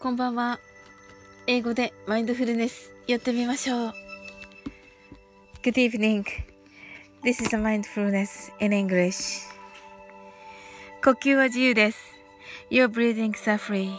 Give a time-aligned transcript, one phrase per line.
[0.00, 0.60] こんばんは。
[1.48, 3.92] 英語でマインドフルネスやってみましょう。
[5.64, 6.22] Good evening.
[7.24, 9.42] This is a mindfulness in English.
[11.02, 11.98] 呼吸は自由です。
[12.70, 13.90] Your breathings are free.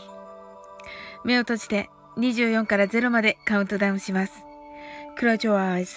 [1.25, 4.31] 目を閉じて24から0までカウントダウンします。
[5.19, 5.89] Close your eyes.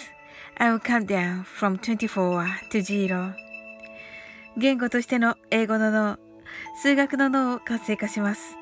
[0.56, 3.34] I will count down from 24 to 0.
[4.56, 6.18] 言語としての英語の脳、
[6.82, 8.61] 数学の脳を活性化します。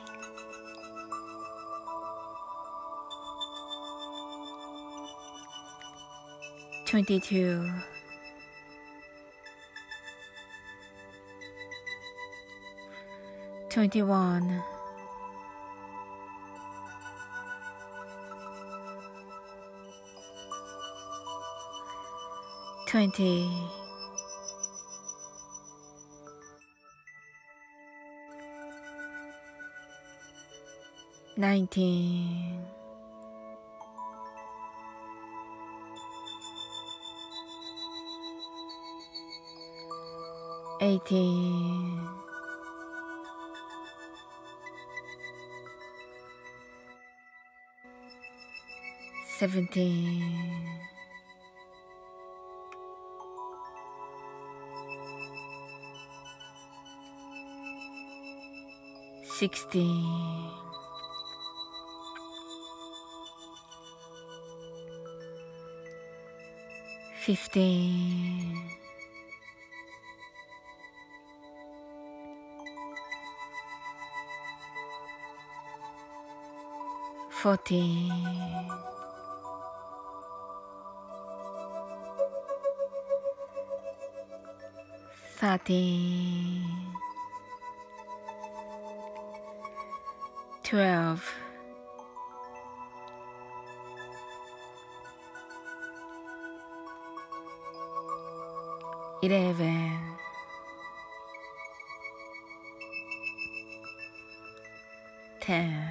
[6.91, 7.71] 22
[13.69, 14.61] 21
[22.87, 23.49] 20
[31.37, 32.80] 19
[40.81, 41.99] eighteen,
[49.37, 50.65] seventeen,
[59.37, 60.49] sixteen,
[67.23, 68.80] fifteen.
[77.41, 78.13] fourteen,
[85.39, 86.61] thirteen,
[90.63, 91.33] twelve,
[99.23, 99.97] eleven.
[105.41, 105.90] 10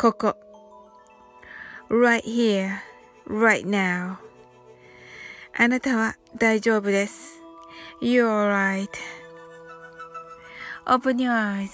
[0.00, 0.34] ここ。
[1.90, 2.78] right here,
[3.28, 4.16] right now.
[5.54, 7.42] あなたは大丈夫です。
[8.00, 8.26] You're
[10.86, 11.68] alright.Open your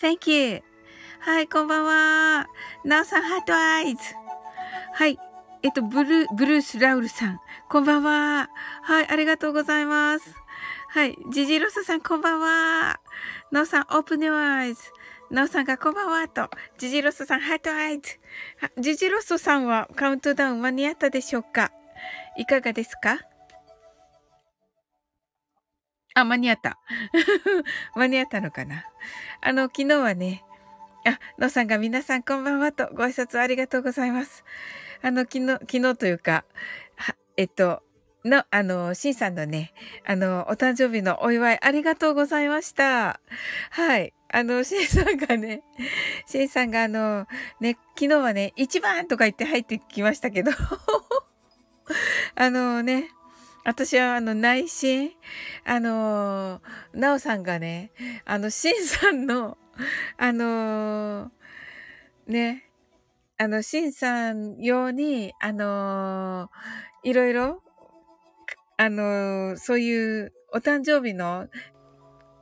[0.00, 0.62] eyes.Thank you.
[1.20, 2.46] はい、こんばんは。
[2.86, 4.00] なおさん、ハートアイズ。
[4.94, 5.18] はい。
[5.62, 7.38] えっと、ブルー、ブルース・ラウルさん。
[7.68, 8.48] こんばんは。
[8.82, 10.34] はい、ありがとうございます。
[10.88, 11.18] はい。
[11.30, 12.98] ジジロスさん、こんばんは。
[13.50, 14.90] なおさん、 open your eyes。
[15.30, 16.48] なおさんがこんばんはと。
[16.78, 18.18] ジジロスさん、 heart eyes。
[18.78, 21.72] ジジロスさんはカウントダウン間に合ったでしょうか？
[22.36, 23.20] いかがですか？
[26.14, 26.78] あ、間に合った。
[27.96, 28.84] 間に合ったのかな？
[29.40, 30.44] あの、昨日はね、
[31.04, 34.44] あ、のさんが皆さんこんばんはとご挨拶ありがとうございます。
[35.02, 36.44] あの、昨日、昨日というか、
[37.36, 37.82] えっと、
[38.24, 39.74] の、あの、しんさんのね、
[40.06, 43.20] あの、お誕生日のお祝いありがとうございました。
[43.70, 44.14] はい。
[44.34, 45.62] あの、しんさんがね、
[46.26, 47.28] しんさんがあの、
[47.60, 50.50] ね、昨日はね、一番とか言って入ってきましたけど、
[52.34, 53.10] あのね、
[53.64, 55.12] 私はあの内心、
[55.64, 56.60] あの、
[56.92, 57.92] なおさんがね、
[58.24, 59.56] あの、しんさんの、
[60.16, 61.30] あの
[62.26, 62.68] ね、
[63.38, 66.50] あの、しんさん用に、あの
[67.04, 67.62] いろいろ、
[68.78, 71.46] あのそういうお誕生日の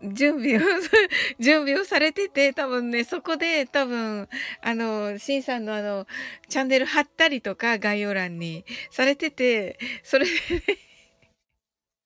[0.02, 0.60] 準備を
[1.38, 4.28] 準備をされてて、多分ね、そこで多分、
[4.60, 6.06] あの、シンさんのあの、
[6.48, 10.78] チャンネル貼ったりとか、概要欄にされてて、それで、ね、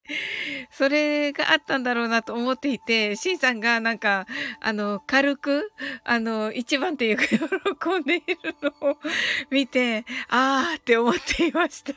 [0.70, 4.26] それがあったんだろうなと思っていて、シンさんがなんか、
[4.60, 5.72] あの、軽く、
[6.04, 8.98] あの、一番っていうか喜んでいるのを
[9.50, 11.94] 見て、あーって思っていました。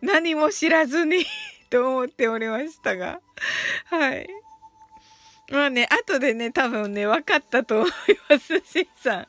[0.00, 1.24] 何も知らずに
[1.70, 3.20] と思っておりましたが。
[3.86, 4.28] はい。
[5.50, 7.90] まあね、後でね、多分ね、分かったと思い
[8.30, 9.26] ます、しんさん。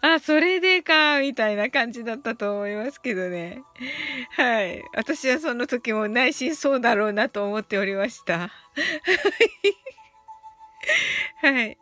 [0.00, 3.62] あ、それでか、みたいな感じだったと思いますけどね。
[4.36, 4.84] はい。
[4.94, 8.50] 私はその時も内心そうだろうなと思っておりました。
[11.42, 11.76] はい。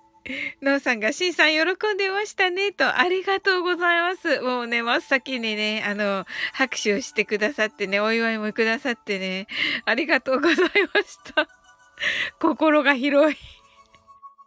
[0.61, 4.41] なおさんが、しんさん喜んでましたね、と、ありがとうございます。
[4.41, 9.47] もうね、真っ先にね、あの、拍手をしてくださってね、お祝いもくださってね、
[9.85, 10.67] ありがとうございま
[11.03, 11.49] した。
[12.41, 13.37] 心が広い。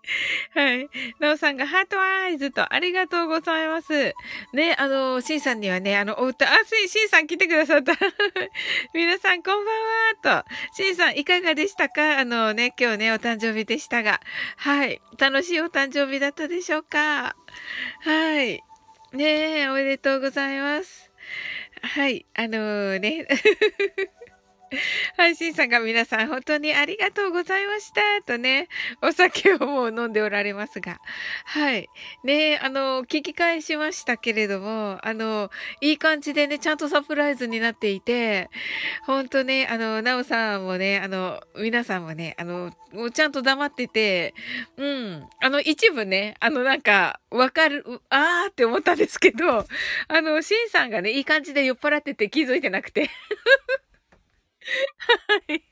[0.56, 0.90] はい。
[1.20, 4.14] なおさんがハートアイズとありがとうございます。
[4.54, 7.94] ね、あの、シンさんにはね、あの、お歌、あ、シンさん来てくださった。
[8.94, 9.76] 皆さんこんばん
[10.34, 10.50] はと。
[10.76, 12.20] シンさんいかがでしたか？
[12.20, 14.22] あのね、今日ね、お誕生日でしたが。
[14.58, 15.02] はい。
[15.18, 17.36] 楽しいお誕生日だったでしょうか？
[18.02, 18.64] はい。
[19.14, 21.12] ねえおめでとうございます。
[21.82, 22.26] はい。
[22.36, 23.28] あのー、ね。
[25.16, 28.02] 配信さんが皆さん本当にありがとうございました。
[28.26, 28.68] とね、
[29.02, 31.00] お酒をもう飲んでおられますが。
[31.46, 31.90] はい。
[32.24, 35.50] ね、あの、聞き返しましたけれども、あの、
[35.82, 38.50] いい感じでね、ちゃんとサプライズになっていて、
[39.06, 44.34] 本当ね、あの、なおさんもね、あの、皆さんもね、あの、もうちゃんと黙ってて、
[44.78, 45.28] うん。
[45.42, 49.66] あの、一部ね、あの、なんか、わかる、あーって思ったんですけど、
[50.08, 53.10] あの、シンさんがね、いい感じで酔っ払ってて気づいてなくて。
[55.48, 55.64] はい。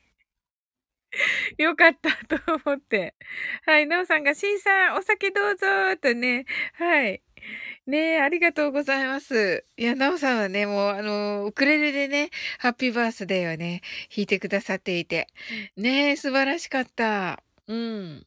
[1.58, 3.14] よかったと思って。
[3.64, 3.86] はい。
[3.86, 5.66] なおさんが、しんさん、お酒どうぞ
[6.00, 6.44] とね。
[6.74, 7.22] はい。
[7.86, 9.64] ねえ、ありがとうございます。
[9.76, 13.82] いや、なおさんはね、もう、あの、ウクレレでね、ハッピーバースデーをね、
[14.14, 15.28] 弾いてくださっていて。
[15.76, 17.42] ねえ、素晴らしかった。
[17.68, 18.26] うん。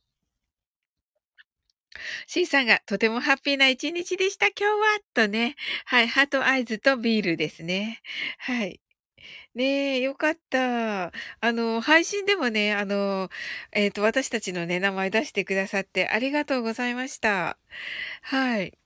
[2.28, 5.56] シンさんがとてもハッピーな一日でした、今日はとね。
[5.86, 8.02] はい、ハートアイズとビールですね。
[8.38, 8.80] はい。
[9.56, 11.08] ねえ、よかった。
[11.08, 11.12] あ
[11.52, 13.30] の、配信でもね、あの、
[13.72, 17.58] えっと、私たちのね、名前出してくださってありがとうございました。
[18.22, 18.78] はい。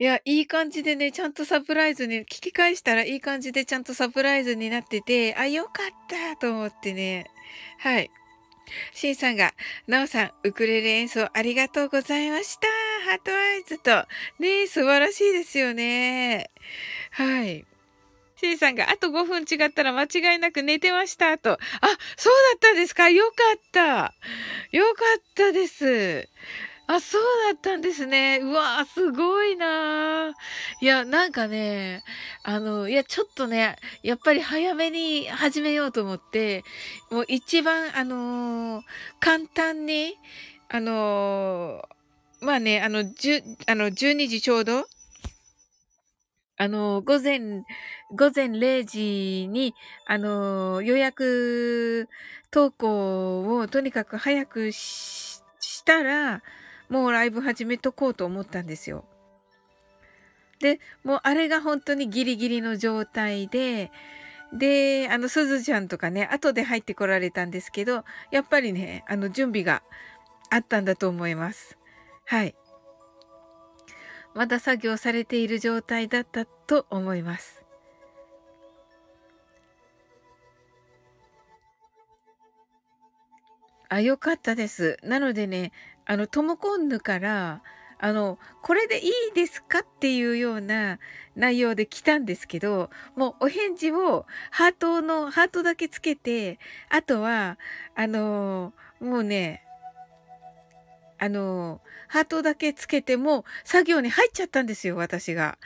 [0.00, 5.74] いや、いい感じでね、ちゃんとサプライズに、聞き返したらいい感じでちゃんとサプライズになってて、あ、よかっ
[6.08, 7.26] たと思ってね。
[7.78, 8.10] はい。
[8.92, 9.54] シンさんが、
[9.88, 12.68] ナオさん、ウクレレ演奏ありがとうございました。
[13.10, 13.90] ハートアイズと。
[14.38, 16.50] ねえ素晴らしいですよね。
[17.10, 17.64] はい。
[18.40, 21.52] シンさんが、あと5分違ったら間違いなく寝てましたと。
[21.52, 21.58] あ、
[22.16, 23.10] そうだったんですか？
[23.10, 24.14] よかった。
[24.70, 26.28] よかったです。
[26.90, 28.38] あ、そうだったんですね。
[28.42, 30.32] うわ、すごいなー。
[30.80, 32.02] いや、なんかね、
[32.44, 36.64] あの、いや、ちょっとね、やっぱり早めに始めようと思って、
[37.10, 38.84] もう一番、あのー
[39.20, 40.16] 簡単に、
[40.70, 44.86] あのーまあね、あの、十、あの、12時ちょうど、
[46.58, 47.64] あの、午前、
[48.10, 49.74] 午前0時に、
[50.06, 52.08] あの、予約
[52.50, 55.42] 投稿をとにかく早くし
[55.84, 56.42] たら、
[56.88, 59.04] もうライブ始めとこうと思ったんですよ。
[60.60, 63.92] で、もうあれが本当にギリギリの状態で、
[64.52, 69.82] で、あの、すずちゃんとかね、後で入ってこられたんですけど、やっぱりね、あの、準備が
[70.50, 71.78] あったんだと思います。
[72.24, 72.56] はい。
[74.38, 77.64] まだ作業されている状態だったと思います。
[83.88, 84.96] あ、よかったです。
[85.02, 85.72] なのでね、
[86.06, 87.64] あの、トモコンヌから、
[87.98, 91.00] あの、これでいいですかっていうような
[91.34, 97.58] 内容で来たんですけど、もうお返事をハートの、ハートだけつけて、あとは、
[97.96, 99.64] あの、もうね、
[101.18, 105.58] あの、ハートだけつけても作業に入っちゃったんですよ、私が。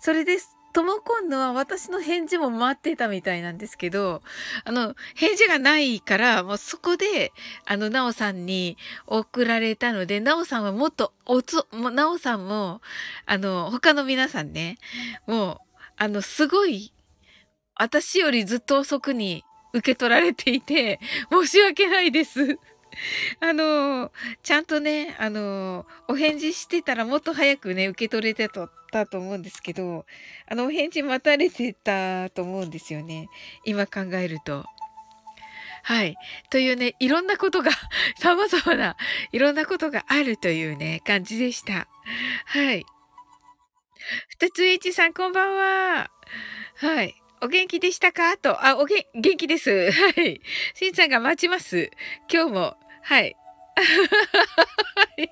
[0.00, 0.56] それです。
[0.72, 4.22] とも今度は私の返事も待ってたみたいなんですけど、
[4.64, 7.32] あの、返事がないから、もうそこで、
[7.66, 8.76] あの、なおさんに
[9.06, 12.80] 送られたので、なおさんはもっと、おつ、もなおさんも、
[13.26, 14.78] あの、他の皆さんね、
[15.26, 15.58] もう、
[15.96, 16.92] あの、すごい、
[17.74, 21.00] 私よりずっと遅くに受け取られていて、
[21.32, 22.58] 申し訳ないです。
[23.40, 30.06] あの、ちゃんとね、あの、お返事してたらもっと早くね、受け取れてたと思うんですけど、
[30.48, 33.28] あの、お返事待たれてたと思うんですよね。
[33.64, 34.64] 今考えると。
[35.82, 36.16] はい。
[36.50, 37.70] というね、いろんなことが、
[38.18, 38.96] 様々な、
[39.32, 41.88] いろんなことがあるというね、感じでした。
[42.46, 42.84] はい。
[44.28, 46.10] 二つ H さん、こんばんは。
[46.76, 47.14] はい。
[47.42, 48.36] お元気でしたか？
[48.36, 49.90] と、あ、おげ、元気です。
[49.90, 50.40] はい。
[50.74, 51.90] しんさんが待ちます。
[52.30, 53.34] 今日も、はい。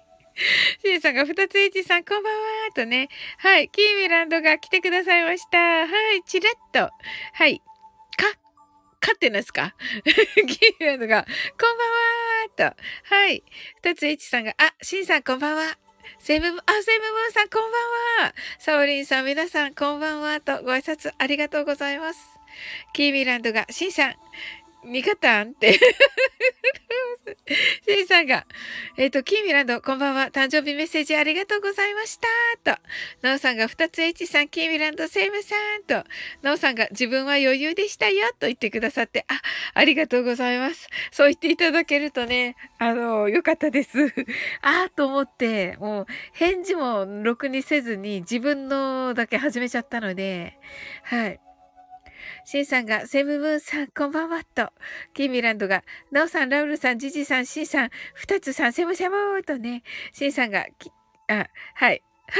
[0.83, 2.38] しんさんが二つ一さん、こんばんは
[2.75, 3.09] とね。
[3.38, 3.69] はい。
[3.69, 5.59] キーミランドが来てくださいました。
[5.59, 5.85] は
[6.15, 6.23] い。
[6.25, 6.91] チラッと。
[7.35, 7.61] はい。
[8.17, 8.33] か、
[9.00, 9.75] かってますか？
[10.05, 10.17] キー
[10.81, 11.29] ミランドが、こ
[11.75, 11.79] ん
[12.57, 13.15] ばんはと。
[13.15, 13.45] はい。
[13.83, 15.77] 二つ一さんが、あ、しんさんこんばんは。
[16.19, 17.62] セム、あ、セムムーンさん、こん
[18.21, 18.35] ばんは。
[18.59, 20.41] サオリンさん、皆さん、こんばんは。
[20.41, 22.41] と、ご挨拶ありがとうございます。
[22.93, 24.15] キーミランドが、シンさん、
[24.88, 25.78] 味方って。
[27.87, 28.47] シンさんが、
[28.97, 30.30] えっ、ー、と、キーミランド、こんばんは。
[30.30, 32.18] 誕生日メッセージありがとうございまし
[32.64, 32.76] た。
[32.76, 32.80] と、
[33.23, 35.85] ナオさんが2つ H さん、キーミランド、セイムさん。
[35.85, 36.04] と、
[36.42, 38.28] ナオさんが自分は余裕でしたよ。
[38.38, 39.40] と言ってくださって、あ、
[39.75, 40.88] ありがとうございます。
[41.11, 43.99] そう言っていただけるとね、あの、よかったです。
[44.62, 50.59] ああ、と思って、もう、返事もろくにせずに自分のだけ始めちゃったので、
[51.02, 51.40] はい。
[52.50, 54.73] シンさんが、セムムーンさん、こんばんは、と。
[55.12, 59.83] キーミランドが、ナオさん、ラウルさん、ジジさん、シンさん、二つさん、セムセムーとね、
[60.14, 60.64] シンさんが、
[61.28, 62.02] あ、はい。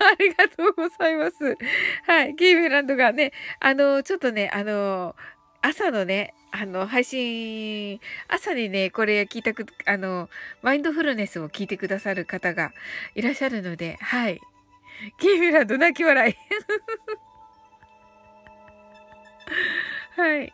[0.00, 1.58] ありがとうございます。
[2.06, 2.34] はい。
[2.34, 5.14] キーミランドがね、あの、ちょっとね、あの、
[5.60, 10.30] 朝のね、あの、配信、朝にね、これ聞いたく、あの、
[10.62, 12.72] マインドフルネスを聞いてくださる方が
[13.14, 14.40] いらっしゃるので、はい。
[15.18, 16.34] キーミランド泣き笑い。
[20.16, 20.52] はい。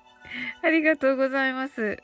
[0.63, 1.99] ありがとうございます。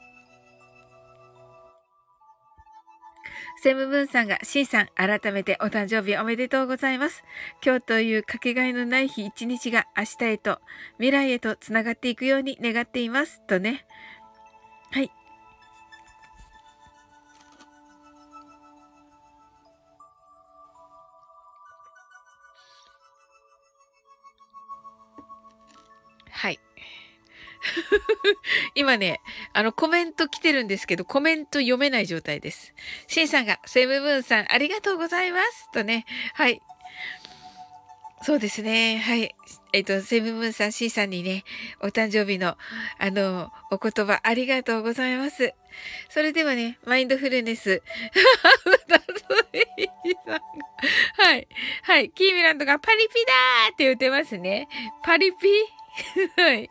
[3.64, 7.24] セムブンさんが、シンさん、改めてお誕生日おめでとうございます。
[7.64, 10.60] 今日というかけがえのない日一日が明日へと、
[10.98, 13.40] 未来へと繋がっていくように願っています。
[13.46, 13.86] とね。
[14.90, 15.10] はい。
[26.30, 26.60] はい。
[28.74, 29.20] 今ね、
[29.52, 32.74] あの、コメント来てるんですけど、コメント読めない状態です。
[33.06, 35.70] シンさんが、セムブーンさん、ありがとうございます。
[35.72, 36.04] とね、
[36.34, 36.60] はい。
[38.22, 38.98] そうですね。
[38.98, 39.34] はい。
[39.74, 41.44] えっ、と、セムブーンさん、シンさんにね、
[41.80, 42.56] お誕生日の、
[42.98, 45.52] あの、お言葉、ありがとうございます。
[46.08, 47.82] それではね、マインドフルネス。
[51.18, 51.48] はい。
[51.82, 52.10] はい。
[52.10, 54.68] キーミランドがパリピだーって言ってますね。
[55.02, 55.48] パリピ？
[56.40, 56.70] はい。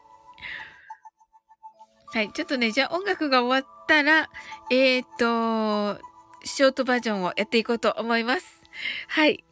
[2.14, 2.32] はい。
[2.32, 4.30] ちょっとね、じゃあ音楽が終わったら、
[4.70, 6.00] えっ、と、
[6.44, 8.62] ショートバージョンをやっていこうと思います。
[9.08, 9.44] はい。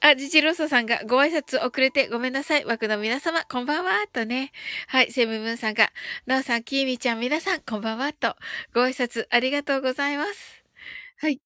[0.00, 2.64] あ、ジジローソさんがご挨拶遅れてごめんなさい。
[2.64, 4.06] 枠の皆様、こんばんは。
[4.10, 4.52] とね。
[4.88, 5.12] はい。
[5.12, 5.90] セブンムーンさんが、
[6.24, 8.10] ナオさん、キーミちゃん、皆さん、こんばんは。
[8.14, 8.36] と、
[8.74, 10.64] ご挨拶ありがとうございます。
[11.18, 11.42] はい。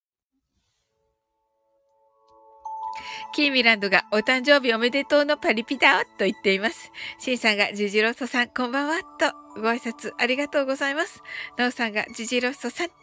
[3.32, 6.92] キーミランドがお誕生日おめでとうのパリピだと言っています。
[7.18, 11.22] シンさんがジジロッソさんこんばんはとご挨拶ありがとうございます。
[11.56, 12.94] ナオさんがジジロッソさんと、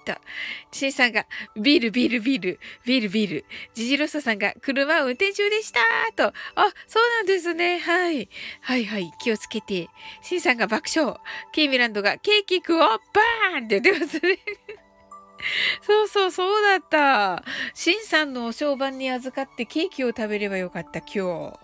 [0.72, 5.80] シンさんがビールビールビール、ビールビール、ジジロッソさんが車を運転中でした
[6.16, 6.34] と、あ、
[6.88, 7.80] そうなんですね。
[7.80, 8.30] はい。
[8.62, 9.88] はいはい、気をつけて。
[10.22, 11.18] シンさんが爆笑。
[11.52, 14.40] キーミランドがケーキ食おうバーンって言ってますね。
[15.82, 17.44] そうそう、そうだった。
[17.74, 21.60] シンさんのお商売に預かってケーキを食べればよかった、今日。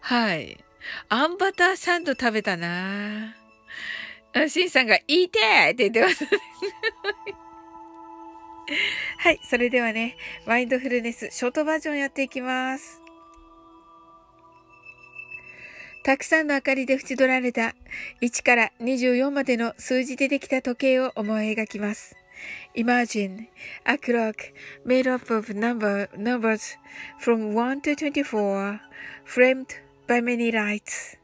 [0.00, 0.64] はい。
[1.08, 3.34] あんバターサンド食べたな
[4.48, 5.38] シンさんが、いいて
[5.72, 6.24] って言ってます。
[9.18, 9.40] はい。
[9.42, 13.00] それではね、マインドフルネスショートバージョンやっていきます。
[16.02, 17.74] たくさんの明かりで縁取られた
[18.20, 22.14] 1から24までの数字でできた時計を思い描きます。
[22.76, 23.46] Imagine
[23.84, 24.52] a clock
[24.84, 26.76] made up of number, numbers
[27.18, 28.80] from 1 to 24,
[29.24, 29.68] framed
[30.06, 31.23] by many lights.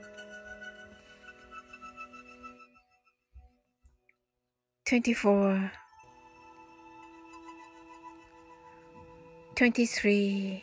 [4.91, 5.71] 24
[9.55, 10.61] 23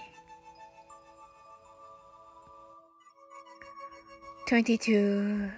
[4.46, 5.50] 22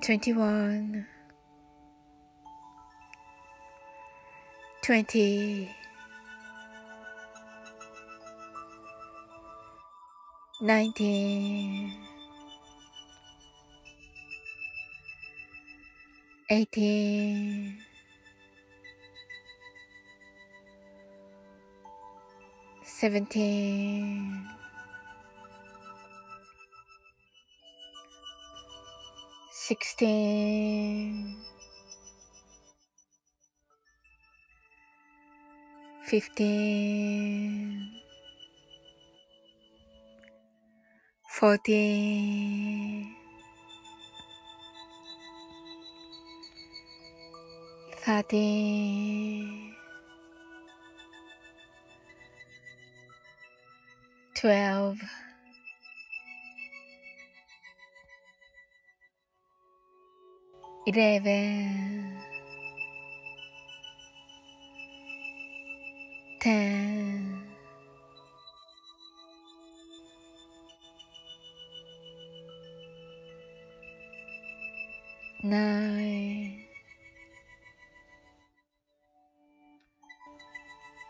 [0.00, 1.06] 21
[4.80, 5.68] 20
[10.60, 12.03] 19
[16.50, 17.78] 18
[22.84, 24.44] 17
[29.52, 31.36] 16
[36.04, 37.90] 15
[41.26, 43.23] 14
[48.04, 49.72] 13
[54.34, 54.98] 12
[60.86, 62.20] 11
[66.40, 67.44] 10
[75.42, 76.63] 9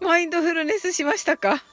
[0.00, 1.62] マインドフルネスしましたか？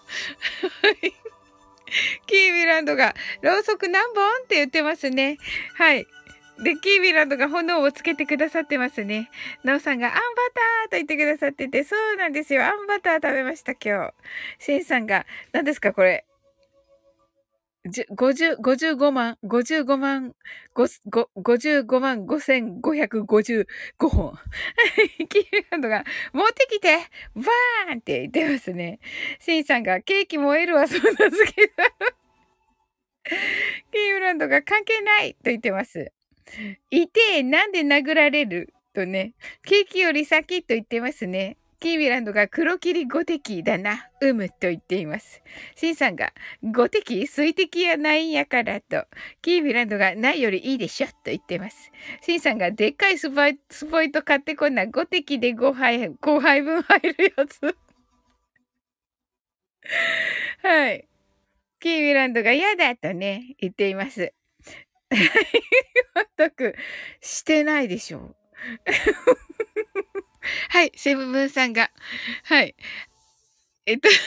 [2.26, 5.38] キーミランドが、ろうそく何本って言ってますね。
[5.76, 6.08] はい。
[6.64, 9.30] で、キーミランドが炎をつけてくださってますね。
[9.64, 12.66] なおさんが、あんバターと言ってくださってて、そうなんですよ。
[12.66, 14.14] あんバター食べました、今日。
[14.60, 16.26] シンさんが、何ですか、これ？
[17.86, 20.34] 50、55万、55万、
[20.76, 23.66] 55万5555
[24.08, 24.40] 本。
[25.28, 26.98] キーランドが、持ってきて
[27.36, 29.00] バーンって言ってますね。
[29.40, 31.32] シンさんが、ケーキ燃えるわ、そんな好きだ。
[33.92, 36.12] キーランドが関係ないと言ってます。
[36.90, 38.74] いて、なんで殴られる？
[38.94, 41.58] とね、ケーキより先と言ってますね。
[41.84, 45.44] キーミランドが黒霧五滴だな、うむと言っています。
[45.76, 46.32] シンさんが、
[46.64, 49.04] 五滴水滴やないんやからと、
[49.42, 51.92] キーミランドがないよりいいでしょと言っています。
[52.22, 57.76] シンさんが、でっかいスポイスポイト買ってこんな五滴で5杯、5杯分入るやつ。
[60.62, 61.06] はい。
[61.82, 64.34] キーミランドが嫌だとね、言っています。
[66.38, 66.76] 全く
[67.20, 68.36] してないでしょう。
[70.70, 71.92] はい、セブブンさんが。
[72.44, 72.76] はい。
[73.86, 74.10] えっと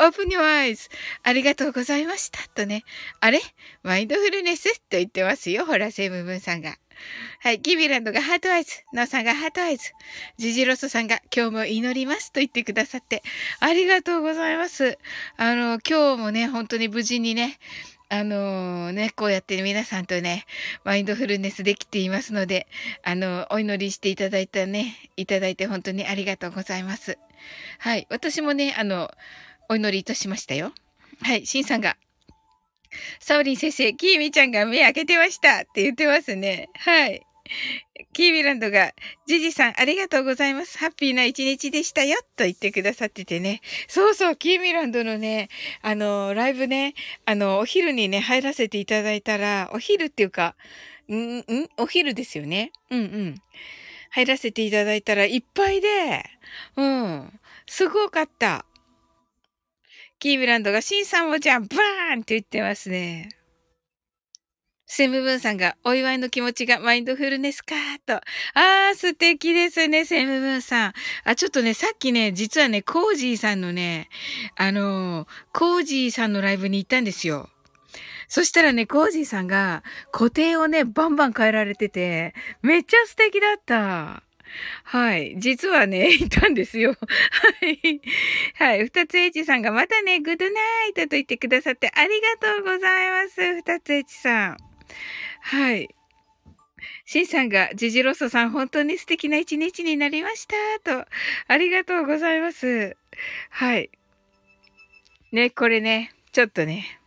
[0.00, 0.90] open your eyes.
[1.22, 2.40] ありがとうございました。
[2.54, 2.84] とね。
[3.20, 3.40] あれ？
[3.82, 4.80] マインドフルネス？
[4.80, 5.66] と言ってますよ。
[5.66, 6.78] ほら、セブブンさんが。
[7.40, 7.60] はい。
[7.60, 8.72] キビランドが heart eyes。
[8.94, 9.92] ノーさんが heart eyes。
[10.38, 13.22] ジジロスさんが今日も祈りますと言ってくださって。
[13.60, 14.98] ありがとうございます。
[15.36, 17.58] あの、今日もね、本当に無事にね、
[18.10, 20.46] あのー、ね、こうやって皆さんとね、
[20.82, 22.66] マインドフルネスできていますので、
[23.02, 27.18] あの、お祈りしていただいたね、いただいて本当にありがとうございます。
[27.78, 28.06] はい。
[28.08, 29.10] 私もね、あの、
[29.68, 30.72] お祈りいたしましたよ。
[31.20, 31.46] はい。
[31.46, 31.96] しんさんが、
[33.20, 36.70] サオリン先生、キーミちゃんが目開けてましたって言ってますね。
[36.76, 37.27] はい。
[38.12, 38.92] キーミランドが、
[39.26, 40.78] ジジさんありがとうございます。
[40.78, 43.60] ハッピーな一日でしたよと言ってくださっててね。
[43.88, 45.48] そうそう、キーミランドのね、
[45.82, 50.56] あの、ライブね、あの、お昼にね、入らせていただいたら、お昼っていうか、
[51.10, 51.44] んん
[51.78, 52.72] お昼ですよね。
[52.90, 53.34] うんうん。
[54.10, 56.24] 入らせていただいたらいっぱいで、
[56.76, 57.40] うん。
[57.66, 58.64] すごかった。
[60.18, 63.28] キーミランドが、シンさんもじゃん、バーンって言ってますね。
[64.90, 68.14] セムブンさんが、お祝いの気持ちがマインドフルネスかーと。
[68.14, 70.92] あー、素敵ですね、セムブンさん。
[71.24, 74.08] あ、ちょっとね、さっきね、実はね、コージーさんのね、
[74.56, 77.50] あのー、コージーさんのライブに行ったんですよ。
[78.28, 84.22] そしたらね、コージーさんが固定をね、バンバン変えられてて、めっちゃ素敵だった。
[84.84, 85.34] はい。
[85.38, 86.90] 実はね、 いたんですよ。
[86.90, 88.00] はい。
[88.54, 88.84] はい。
[88.84, 93.54] 二つ H さんがまたね、グッドナイトと言ってくださってありがとうございます。
[93.56, 94.56] 二つ H さん。
[95.40, 95.94] はい。
[97.06, 100.46] シンさんが、ジジロッソさん、本当に素敵な一日になりまし
[100.84, 101.02] た。
[101.02, 101.06] と、
[101.46, 102.96] ありがとうございます。
[103.50, 103.90] はい。
[105.32, 106.98] ね、これね、ちょっとね。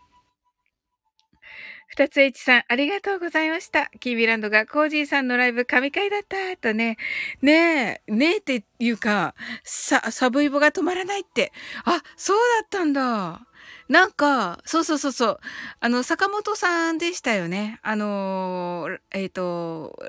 [1.88, 3.92] 二つ H さん、ありがとうございました。
[4.00, 6.56] キービランドが、コージーさんのライブ神回だった。
[6.56, 6.98] とね、
[7.42, 11.52] ねえ、ねえっていうか、さ、サブイボが止まらないって。
[11.84, 13.46] あ、そうだったんだ。
[13.92, 15.40] なんか、そうそうそうそう。
[15.82, 17.78] あの、坂本さんでしたよね。
[17.84, 20.00] あのえっ、ー、と、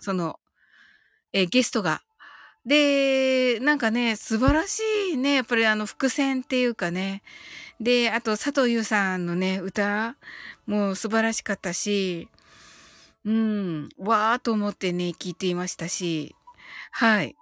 [0.00, 0.40] その、
[1.32, 2.02] えー、ゲストが。
[2.66, 4.82] で、なんかね、素晴らし
[5.12, 5.34] いね。
[5.34, 7.22] やっぱりあの、伏線っていうかね。
[7.80, 10.16] で、あと、佐藤優さんのね、歌
[10.66, 12.28] も素晴らしかったし、
[13.24, 16.34] うん、わーと思ってね、聞いていましたし、
[16.90, 17.36] はい。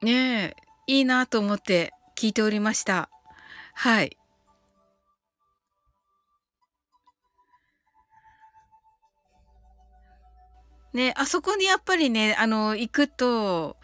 [0.00, 0.56] ねえ、
[0.86, 3.10] いいなと思って聞いておりました。
[3.74, 4.16] はい。
[10.92, 13.76] ね、あそこにやっぱりね、あの、行くと、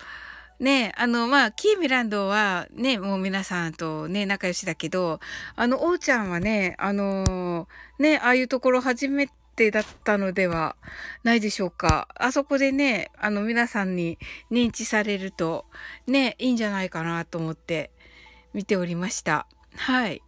[0.61, 5.19] ね、あの、まあ、キーミランドはね、もう皆さんとね、仲良しだけど、
[5.57, 7.67] あの、おーちゃんはね、あの、
[7.99, 9.33] ね、ああいうところ初めて
[9.71, 10.77] だったのでは
[11.23, 12.09] ないでしょうか。
[12.15, 14.19] あそこでね、あの皆さんに
[14.51, 15.67] 認知されると
[16.07, 17.91] ね、いいんじゃないかなと思って
[18.53, 19.47] 見ておりました。
[19.77, 20.23] はい。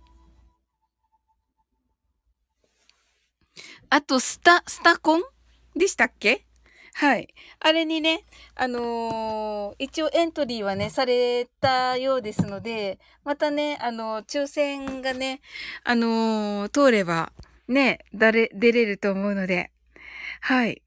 [3.89, 5.23] あと、スタ、スタコン
[5.77, 6.45] でしたっけ？
[6.95, 7.29] はい。
[7.61, 15.41] あれにね、あのー、一応エントリーはね、されたようですので、またね、あのー、抽選がね、
[15.85, 17.33] あのー、通れば、
[17.69, 19.71] ね、誰、出れると思うので、
[20.43, 20.83] はい。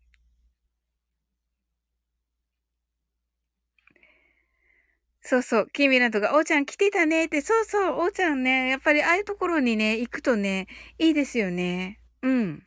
[5.21, 11.99] そうそう、キーミランドが、おーちゃん来てたねって、そうそう、おーちゃんね、やっぱりああいうところにね、行くとね、いいですよね。
[12.21, 12.63] うん。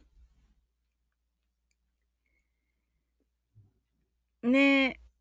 [4.42, 4.58] ね
[4.90, 5.12] え。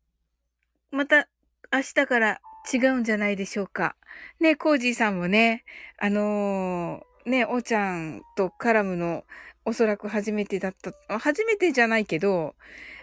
[0.90, 1.28] また、
[1.72, 2.40] 明日から
[2.72, 3.96] 違うんじゃないでしょうか。
[4.40, 5.64] ねコージーさんもね、
[5.98, 9.24] あのーね、おちゃんとカラムの、
[9.64, 12.54] おそらく初めてだった、初めてじゃないけど、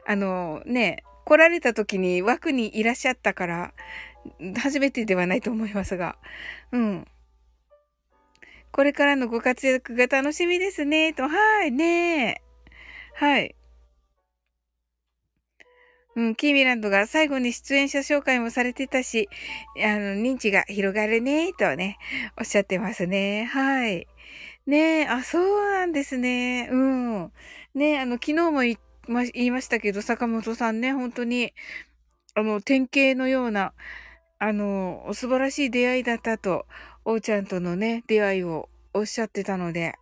[0.05, 3.73] あの、ね、来られた時に枠にいらっしゃったから、
[4.57, 6.17] 初めてではないと思いますが、
[6.71, 7.07] うん。
[8.71, 12.41] これからのご活躍が楽しみですね、と、はい、ね
[13.13, 13.55] はい。
[16.19, 19.29] うん、キーミランドが最後に出演者紹介もされてたし、
[19.77, 21.97] あの、認知が広がるね、とね、
[22.37, 23.45] おっしゃってますね。
[23.45, 24.05] はい。
[24.67, 26.67] ねえ、あ、そうなんですね。
[26.69, 27.31] うん。
[27.73, 28.77] ねえ、あの、昨日も言
[29.33, 31.53] いましたけど、坂本さんね、本当に、
[32.35, 33.71] あの、典型のような、
[34.39, 36.65] あの、素晴らしい出会いだったと、
[37.05, 39.95] おうちゃんとのね、出会いをおっしゃってたので。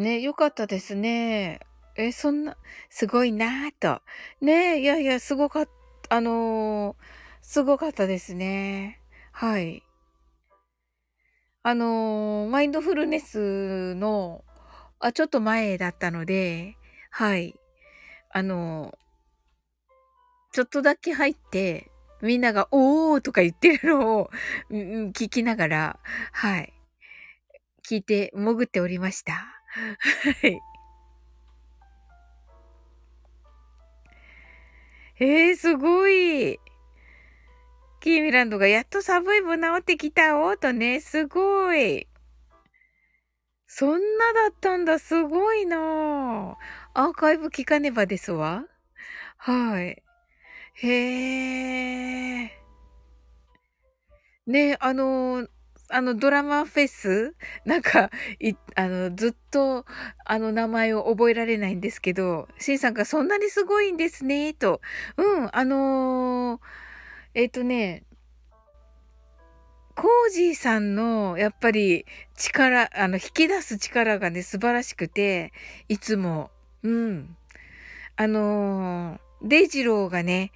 [0.00, 1.60] ね、よかったですね。
[1.96, 2.56] え、そんな、
[2.88, 4.02] すごいなぁと。
[4.40, 5.68] ねいやいや、すごかっ
[6.08, 6.96] た、あのー、
[7.42, 9.00] すごかったですね。
[9.32, 9.82] はい。
[11.62, 14.42] あのー、マインドフルネスの、
[14.98, 16.76] あ、ちょっと前だったので、
[17.10, 17.54] はい。
[18.32, 21.90] あのー、ちょっとだけ入って、
[22.22, 24.30] みんなが、おーとか言ってるのを、
[24.70, 25.98] うん、聞きながら、
[26.32, 26.72] はい。
[27.86, 29.59] 聞いて、潜っておりました。
[29.72, 30.60] はい。
[35.20, 36.58] えー、すごい。
[38.00, 42.08] キーミランドがやっと寒いも治ってきたおとね、すごい。
[43.66, 46.56] そんなだったんだ、すごいな
[46.94, 48.64] アーカイブ聞かねばですわ。
[49.36, 50.02] はい。
[50.74, 52.50] へえ。
[54.46, 55.46] ね、あの、
[55.90, 59.84] あの、ドラマフェスなんか、い、あの、ずっと、
[60.24, 64.80] あの、名前を覚えられないんですけど、シンさんがそんなにすごいんですね、と。
[65.16, 66.60] うん、あのー、
[67.34, 68.04] えっ、ー、とね、
[69.96, 75.52] コージーさんの、やっぱり、力、あの、引き出す力がね、素晴らしくて、
[75.88, 76.50] いつも、
[76.82, 77.36] うん。
[78.16, 80.52] あのー、デイジローがね、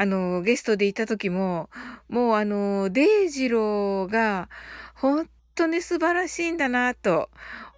[0.00, 1.70] あの、ゲストでいた時も、
[2.08, 4.48] もうあの、デイジローが、
[4.94, 7.30] 本当に素晴らしいんだなと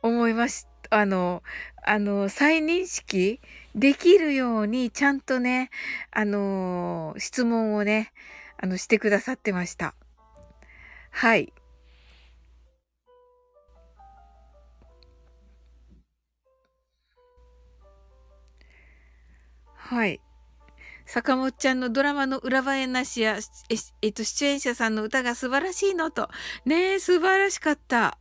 [0.03, 1.43] 思いまし、あの、
[1.83, 3.41] あの、再認識
[3.75, 5.71] できるように、ちゃんとね、
[6.11, 8.13] あの、質問をね、
[8.59, 9.95] あの、してくださってました。
[11.11, 11.55] はい。
[19.75, 20.21] はい。
[21.11, 23.37] 坂本ちゃんのドラマの裏話や、
[23.69, 26.29] え、えっと、出演者さんの歌が素晴らしいのと。
[26.65, 28.17] ねえ、素晴らしかった。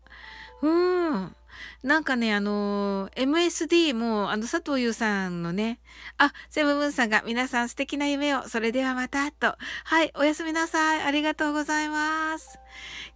[0.64, 1.36] うん。
[1.84, 5.80] なんかね、あのー、MSD も、あの、佐藤優さんのね、
[6.18, 9.56] あ、セブブンさんが皆さん素敵な夢を、それではまた、と。
[9.84, 11.04] はい、おやすみなさい。
[11.04, 12.58] ありがとうございます。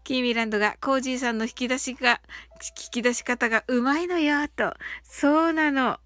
[0.04, 2.22] キーミランドが、コージーさんの引き出しが、
[2.78, 4.76] 引き出し方がうまいのよ、と。
[5.02, 6.00] そうなの。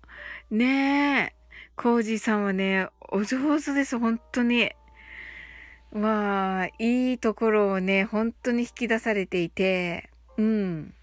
[0.52, 1.37] ねえ。
[1.78, 4.72] コージーさんはね、お上手です、本当に。
[5.92, 10.96] まあ、いいところをね、本当に引き出されていて、うん。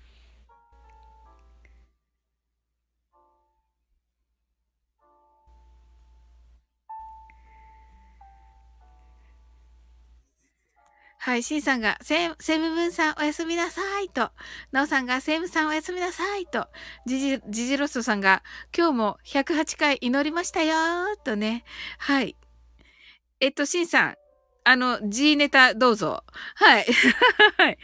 [11.25, 14.29] はい、シンさんが、セセブブンさんおやすみなさいと、
[14.73, 16.69] ナオさんが、セムさんおやすみなさいと、
[17.07, 18.43] ジジ、ジジロストさんが、
[18.77, 20.77] 今日も108回祈りましたよ
[21.25, 21.65] とね。
[21.97, 22.37] はい。
[23.41, 24.17] えっと、シンさん、
[24.65, 26.25] あの、G ネタどうぞ。
[26.57, 26.85] はい。
[27.57, 27.79] はい。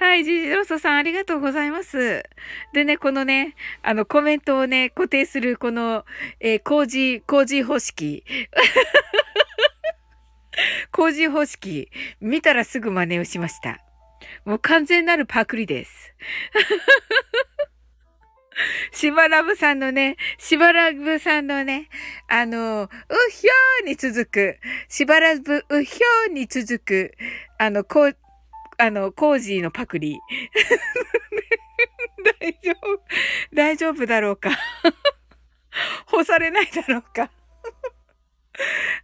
[0.00, 2.24] はい、ジジロストさんありがとうございます。
[2.72, 6.04] でね、このね、あの、コメントをね、固定する、この、
[6.40, 8.24] えー、工事、工事方式。
[10.92, 13.80] 工事方式、見たらすぐ真似をしました。
[14.44, 16.12] もう完全なるパクリです。
[18.92, 21.88] しばらぶさんのね、しばらぶさんのね、
[22.28, 22.88] あの、う
[23.30, 27.14] ひょーに続く、しばらぶうひょーに続く、
[27.58, 28.16] あの、こう、
[28.78, 30.20] あの、コージーのパクリ。
[32.40, 33.02] 大丈夫、
[33.54, 34.50] 大丈夫だろうか。
[36.06, 37.30] 干されないだろうか。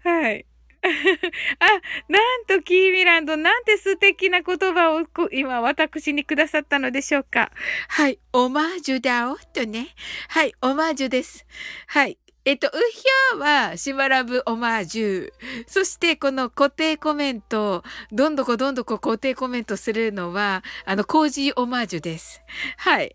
[0.05, 0.45] はい。
[1.59, 1.66] あ、
[2.09, 7.51] なんとキーミランド、なんて素敵な言葉を今私にくださったのでしょうか。
[7.88, 9.88] はい、オマージュだお、とね。
[10.29, 11.46] はい、オマージュです。
[11.88, 12.18] はい。
[12.44, 15.33] えっと、うひょーは、しばらぶオマージュ。
[15.66, 22.40] そして、この固定コメント、どんどこどんどこ固定コメントするのは、あの、コージーオマージュです。
[22.77, 23.12] はい。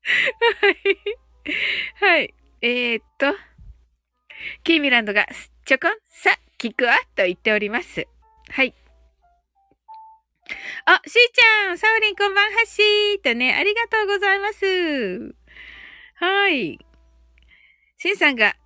[0.00, 0.76] はい。
[2.00, 2.34] はい。
[2.60, 3.51] えー、っと。
[4.64, 5.26] キーミランドが、
[5.64, 8.06] ちょこん、さ、聞くわ、と言っております。
[8.50, 8.74] はい。
[10.84, 15.34] あ、しーちゃん、サウリンこんばんはしーとね、ありがとうございます。
[16.16, 16.78] はい。
[17.98, 18.56] しんさんが、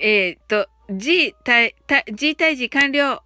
[0.00, 1.74] えっ、ー、と、G 対、
[2.12, 3.22] G 対 G 完了。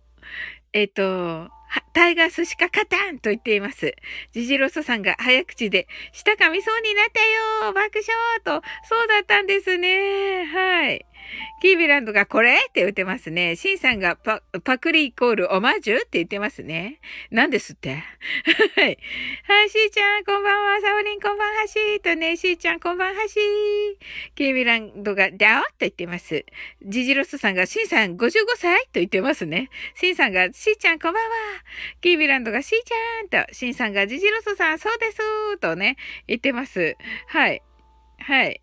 [0.73, 1.51] えっ、ー、と、
[1.93, 3.95] タイガースしか勝たんと言っています。
[4.33, 7.21] ジジロソさんが早口で、舌噛みそうになった
[7.67, 10.45] よ爆笑と、そうだったんですね。
[10.47, 11.07] はい。
[11.61, 13.57] キービランドがこれって言ってますね。
[13.57, 17.01] シンさんがパ、パクリイコールオマージュって言ってますね。
[17.31, 17.91] 何ですって？
[18.77, 18.99] はい。
[19.47, 20.81] はい、シーちゃん、こんばんは。
[20.81, 23.97] サオリン、こんばんはしーとね、シーちゃん、こんばんはしー。
[24.35, 26.45] キービランドが、ダオと言ってます。
[26.83, 29.69] ジジロスさんが、シンさん、55歳と言ってますね。
[29.95, 31.29] シンさんが、シーちゃん、こんばんは。
[32.01, 36.97] キービランドが、シーちゃんと、シンさんが、ジジロスさん、そうですとね、言ってます。
[37.27, 37.63] はい。
[38.19, 38.61] はい。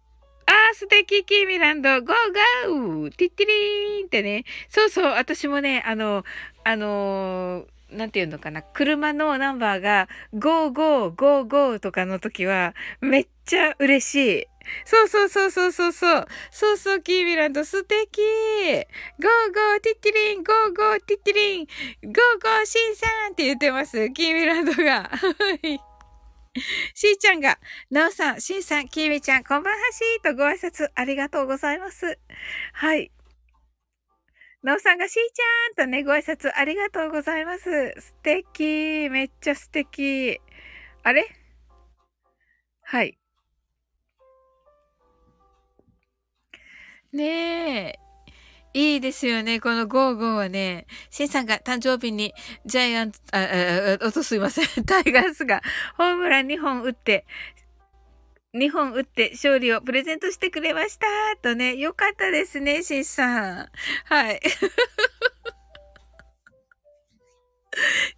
[0.47, 4.45] あー、素敵、キーミランド、ゴーゴーティッティリーンってね。
[4.69, 6.23] そうそう、私もね、あの、
[6.63, 8.61] あのなんていうのかな。
[8.61, 14.47] 車のナンバーが、ゴーゴー、ゴーゴーとかの時は、めっちゃ嬉しい。
[14.85, 16.27] そうそうそうそうそうそう。
[16.51, 24.11] そうそう、キーミランド、素敵ゴーゴー、ティッティリン、ゴーゴー、ティッティリン、ゴーゴー、シンさんって言ってます。
[24.11, 25.09] キーミランドが。
[26.93, 32.19] しーちゃんが、なおさん、しんさん、きみちゃん、こんばんはしーとご挨拶ありがとうございます。
[32.73, 33.11] はい。
[34.63, 37.93] なおさんがしーちゃんとね、ご挨拶ありがとうございます。
[37.99, 39.09] 素敵。
[39.09, 40.41] めっちゃ素敵。
[41.03, 41.27] あれ？
[42.81, 43.17] はい。
[47.13, 48.06] ねえ。
[48.77, 49.59] いいですよね。
[49.59, 53.39] このゴーゴーはね、シンさんが誕生日にジャイアンツ、あ、
[53.99, 54.65] あ、あ、とすいません。
[54.85, 55.63] タイガースが
[55.95, 57.25] ホームラン2本打って、
[58.53, 61.07] 2本打って勝利をプレゼントしてくれました。
[61.41, 63.69] とね、よかったですね、シンさん。
[64.05, 64.39] はい。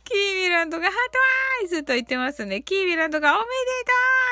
[0.03, 0.99] キーミランドがハート
[1.61, 2.63] アイズと言ってますね。
[2.63, 3.51] キーミランドがおめでと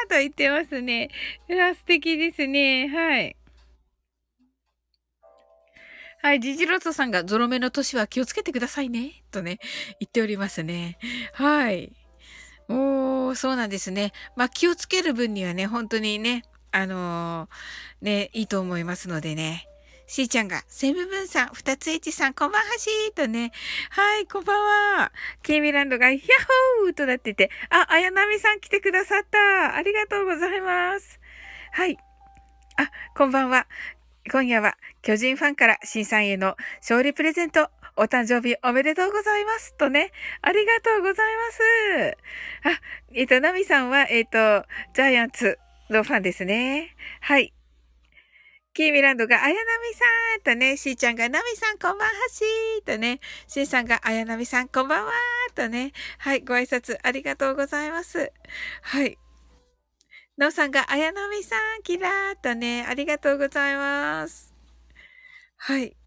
[0.08, 1.10] うと言ってますね。
[1.48, 2.90] うわ、素敵ですね。
[2.90, 3.38] はい。
[6.22, 9.60] はい、ジジロットさんがゾロ目の年は気をつけてくださいね、とね、
[10.00, 10.98] 言っておりますね。
[11.34, 11.94] はい。
[12.70, 14.12] おー、そうなんですね。
[14.36, 19.68] まあ、気をつける分にはね、本当にね、あのー、ね、いいと思いますのでね。
[20.08, 23.52] しーちゃんが、セムブンさん、二つエチさん、こんばんはしーとね。
[23.90, 24.64] はい、こんばん
[25.00, 25.12] は。
[25.44, 26.20] ケイミランドが、ヤッ
[26.82, 29.76] ホーとなってて、あ、あやなみさん来てくださった。
[29.76, 31.20] ありがとうございます。
[31.74, 31.98] はい。
[32.78, 33.68] あ、こんばんは。
[34.30, 34.78] 今夜は
[35.08, 39.74] 巨人ファンから新さんへの勝利プレゼント、お誕生日おめでとうございます。
[39.78, 41.34] とね、ありがとうござい
[42.66, 42.78] ます。
[42.78, 42.82] あ、
[43.14, 46.94] えっ、ー、と、ナミさんは、えっ、ー、と、ジャイアンツのファンですね。
[47.22, 47.54] はい。
[48.74, 50.04] キーミランドが、あやなみさ
[50.40, 58.34] んとね、しーちゃんが、なみさんこんばんはしーとね、しーさんが、あやなみさんこんばんはーとね、はい、ご挨拶ありがとうございます。
[58.82, 59.18] はい。
[60.36, 64.57] なおさんが、あやなみさん、キラーとね、ありがとうございます。
[65.58, 65.98] はい。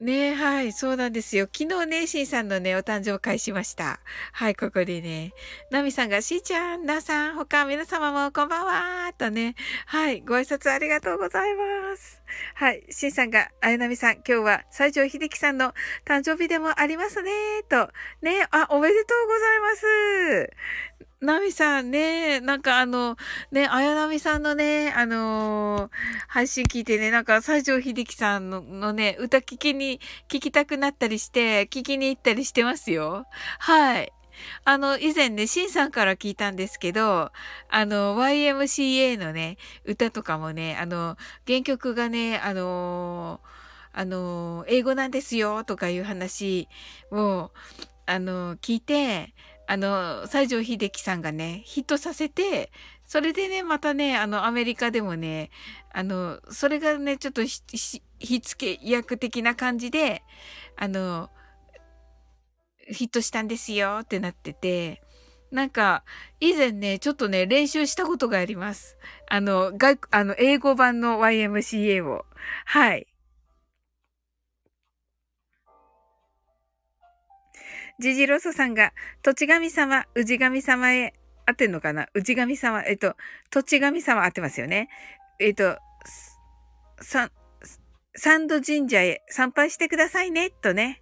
[0.00, 1.48] ねはい、そうなんですよ。
[1.52, 3.98] 昨日ね、しんさんのね、お誕生会しました。
[4.32, 5.32] はい、ここでね。
[5.72, 9.56] なみさんが、しーちゃん、なさん、他皆様もこんばんはとね。
[9.86, 12.17] はい、ご挨拶ありがとうございます。
[12.54, 17.30] はい、しんさんが、あやなみさん、今日は西城秀樹さんの誕生日でもありますね
[17.68, 17.90] と。
[18.22, 20.50] ね、あ、おめでとうございます。
[21.20, 23.16] ナミさんね、なんかあの、
[23.50, 25.90] ね、あやなみさんのね、あのー、
[26.28, 33.26] 配信聞いてね、なんか西城秀樹さんののね、歌聞きに、聞きたくなったりして、聞きに行ったりしてますよ。
[33.58, 34.12] はい。
[34.64, 37.30] あの、以前ね、シンさんから聞いたんですけど、
[37.68, 43.40] あの、YMCA のね、歌とかもね、あの、原曲がね、あの
[43.92, 46.68] あの、英語なんですよ、とかいう話
[47.10, 47.50] を、
[48.06, 49.34] あの、聞いて、
[49.66, 52.70] あの、西城秀樹さんがね、ヒットさせて、
[53.04, 55.50] それでね、またね、あの、アメリカでもね、
[55.92, 57.60] あの、それがね、ちょっとひ、
[58.18, 60.22] ひ、つけ役的な感じで、
[60.76, 61.28] あの、
[62.90, 65.02] ヒットしたんですよってなってて、
[65.50, 66.04] なんか、
[66.40, 68.98] 以前ね、ちょっとね、練習したことがあります。
[69.28, 72.26] あの、外、あの、英語版の YMCA を。
[72.66, 73.06] はい。
[77.98, 81.14] ジジロソさんが、土地神様、氏神様へ、
[81.46, 82.08] 合ってんのかな？
[82.14, 83.16] 氏神様、えっと、
[83.50, 84.90] 土地神様合ってますよね。
[85.40, 85.78] えっと、
[87.00, 87.30] サ
[88.14, 91.00] サンド神社へ参拝してくださいね、とね。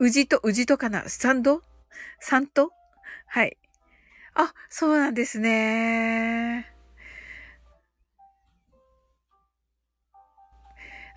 [0.00, 1.08] 氏と、氏とかな？
[1.08, 1.62] サンド
[2.20, 2.72] サント
[3.26, 3.56] はい。
[4.34, 6.70] あ、そうなんですね。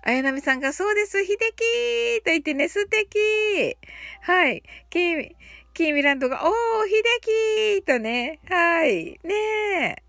[0.04, 3.18] あやなみさんが、そうです、秀樹と言ってね、素敵
[4.22, 4.62] はい。
[4.90, 5.30] キー、
[5.74, 6.52] キーミランドが、おー、
[6.88, 7.02] 秀
[7.80, 9.20] 樹とね、はい。
[9.24, 9.34] ね
[9.98, 10.07] え。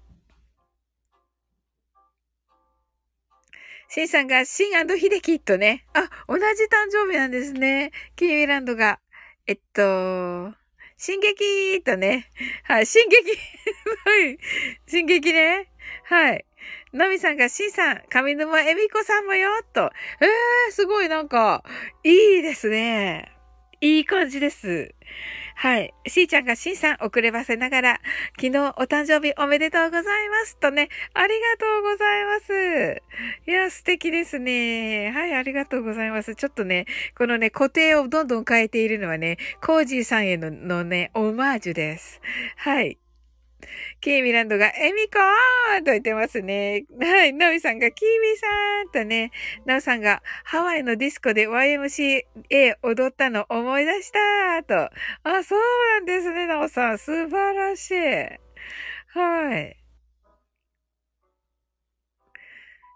[3.92, 5.84] シンさんが、シンヒデキとね。
[5.96, 7.92] あ、同じ誕生日なんですね。
[8.16, 9.00] キーミランドが。
[9.48, 10.54] えっと、
[10.96, 12.30] 進撃とね。
[12.66, 13.16] はい、進撃
[14.06, 14.38] はい。
[14.86, 15.72] 進撃ね。
[16.04, 16.46] はい。
[16.94, 19.92] ナミさんが、シンさん、上沼恵美子さんもよ、と。
[20.22, 21.64] えー、すごいなんか、
[22.04, 23.32] いいですね。
[23.82, 24.94] いい感じです。
[25.62, 25.94] はい。
[26.08, 28.02] しーちゃんがしんさん遅ればせながら、
[28.40, 33.04] 昨日お誕生日おめでとうございますとね、ありがとうございます。
[33.46, 35.12] いや、素敵ですね。
[35.12, 36.34] はい、ありがとうございます。
[36.36, 36.86] ちょっとね、
[37.18, 42.22] このね、固定をどんどん変えているのはね、コージーさんへののね、オマージュです。
[42.56, 42.98] はい。
[44.02, 46.86] キーミランドが、エミコーンと言ってますね。
[47.00, 47.34] はい。
[47.34, 48.48] ナミさんが、キーミさ
[48.84, 49.32] んとね、
[49.66, 52.24] ナオさんが、ハワイのディスコで YMCA
[52.84, 54.90] 踊ったの思い出したと。
[55.24, 55.60] あ、そう
[55.96, 56.98] なんですね、ナオさん。
[56.98, 57.96] 素晴らしい。
[59.18, 59.76] はい。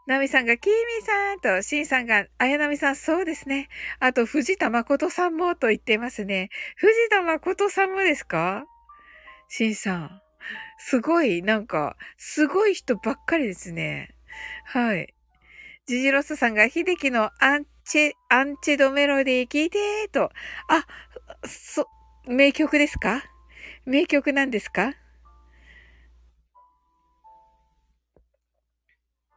[0.06, 3.70] ナミさんが、キーミさんと、シンさんが、あやなみさん、そうですね。
[4.00, 6.50] あと、藤田誠さんもと言ってますね。
[6.76, 8.66] 藤田誠さんもですか？
[9.48, 10.23] シンさん。
[10.78, 14.16] すごい、なんか、すごい人ばっかりですね。
[14.66, 15.14] はい。
[15.86, 20.32] ジジロスさんが、秀樹のアンチェ、アンチェドメロディー聞いてーと。
[20.68, 20.86] あ、
[21.48, 21.88] そ、
[22.28, 23.24] 名曲ですか？
[23.86, 24.94] 名曲なんですか？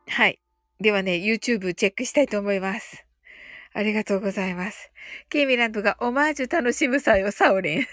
[0.08, 0.38] はい。
[0.80, 3.04] ではね、YouTube チェックしたいと思います。
[3.72, 4.90] ありがとうございます。
[5.28, 7.86] ケイミランドがオマージュ楽しむさよ、サオリン。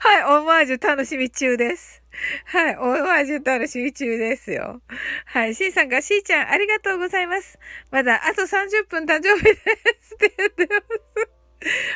[0.00, 2.02] はい、オマージュ楽しみ中です。
[2.46, 4.82] はい、オマージュ楽しみ中ですよ。
[5.26, 7.58] はい、シンさんが、シーちゃん、ありがとうございます。
[7.90, 9.54] まだ、あと30分誕生日で
[10.00, 11.42] すって言ってます。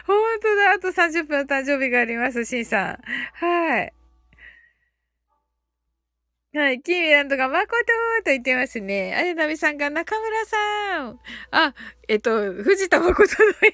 [0.07, 2.99] 本当だ、あと30分誕生日があります、シンさん。
[3.35, 3.93] はい。
[6.57, 6.81] はい。
[6.81, 7.67] キーミランドが誠
[8.25, 9.15] と言ってますね。
[9.15, 11.21] あやなみさんが中村さん。
[11.51, 11.75] あ、
[12.09, 13.27] えっと、藤田誠の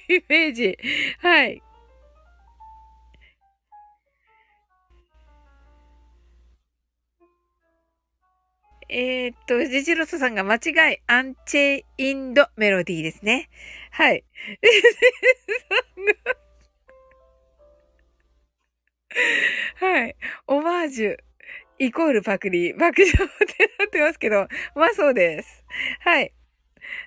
[0.08, 0.76] イメージ。
[1.20, 1.62] はい。
[8.88, 13.48] えー、っと、ジジロソさんが間違い、アンチェインドメロディーですね。
[13.92, 14.24] はい。
[19.76, 20.16] はい。
[20.48, 21.16] オマージュ。
[21.78, 23.26] イコールパクリ、爆笑って
[23.78, 25.64] なってますけど、まあそうです。
[26.00, 26.32] はい。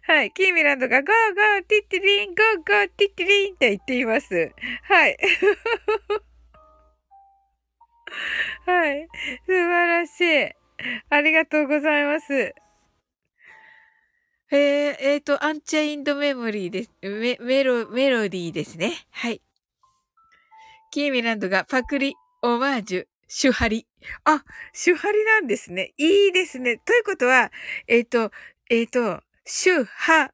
[0.07, 0.32] はい。
[0.32, 4.53] キーミランドがゴーゴーティッティリン、ゴーゴーティッティリンって言っています。
[4.84, 5.18] はい。
[8.66, 9.07] はい。
[9.45, 10.51] 素晴らしい。
[11.09, 12.53] ありがとうございます。
[14.51, 16.91] えー、えーと、アンチェインドメモリーです。
[17.01, 18.93] メ、メロ、メロディーですね。
[19.11, 19.41] はい。
[20.91, 23.88] キーミランドがパクリ、オマージュ、シュハリ。
[24.24, 24.43] あ、
[24.74, 25.93] シュハリなんですね。
[25.97, 26.78] いいですね。
[26.78, 27.51] ということは、
[27.88, 28.32] えっ、ー、と、
[28.70, 30.32] えっ、ー、と、シュハ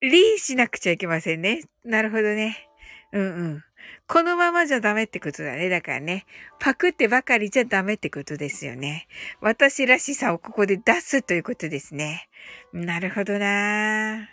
[0.00, 1.62] リしなくちゃいけませんね。
[1.84, 2.68] なるほどね。
[3.12, 3.64] うんうん。
[4.06, 5.68] このままじゃダメってことだね。
[5.68, 6.24] だからね。
[6.58, 9.06] パクってばかりじゃダメってことですよね。
[9.40, 12.28] 私らしさをここで出すということですね。
[12.72, 14.28] なるほどな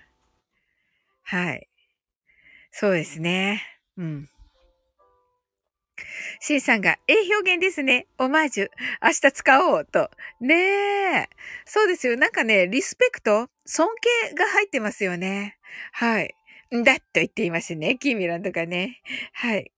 [1.23, 1.67] はい。
[2.71, 3.63] そうですね。
[3.97, 4.29] うん。
[6.39, 8.07] シンさんが、ええ表現ですね。
[8.17, 8.69] オマージュ。
[9.01, 10.09] 明日使おうと。
[10.41, 11.29] ねえ。
[11.65, 12.17] そうですよ。
[12.17, 13.87] なんかね、リスペクト尊
[14.29, 15.57] 敬が入ってますよね。
[15.91, 16.35] はい。
[16.75, 17.97] んだと言っていますね。
[17.97, 19.01] キーミランとかね。
[19.33, 19.71] はい。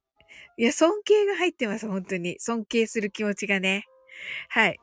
[0.58, 1.88] いや、尊敬が入ってます。
[1.88, 2.40] 本当に。
[2.40, 3.86] 尊敬する気持ちがね。
[4.50, 4.80] はい。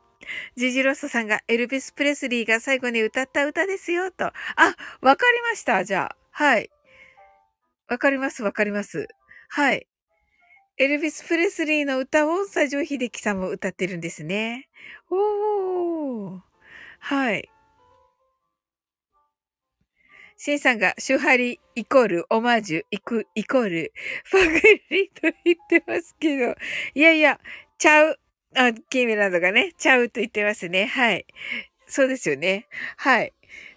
[0.57, 4.27] ジジロストさんがエルビス・プレスリーが最後に歌った歌ですよ、と。
[4.27, 4.33] あ、
[5.01, 5.85] わかりました。
[5.85, 6.17] じゃあ。
[6.31, 6.71] はい。
[7.89, 9.09] わかります、わかります。
[9.49, 9.87] はい。
[10.77, 14.69] エルビス・プレスリーの歌を西城秀樹さんも歌ってるんですね。
[15.09, 16.41] おー。
[16.99, 17.49] はい。
[20.37, 23.93] シンさんが、シュハリイコールオマージュイクイコール
[24.25, 24.61] ファグ
[24.91, 26.57] リと言ってますけど、
[26.95, 27.39] いやいや、
[27.79, 28.19] ちゃう。
[28.57, 30.87] あ、キーメランドがね、ちゃうと言ってますね。
[30.87, 31.25] はい。
[31.87, 32.67] そうですよね。
[32.97, 33.33] はい。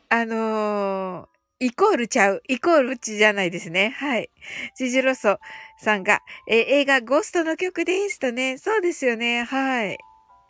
[0.10, 2.44] あのー、イコールちゃう。
[2.48, 3.96] イコールうちじゃないですね。
[3.98, 4.30] はい。
[4.76, 5.40] ジジロソ
[5.80, 8.58] さんが、え映画ゴーストの曲ですとね。
[8.58, 9.44] そうですよね。
[9.44, 9.98] はい。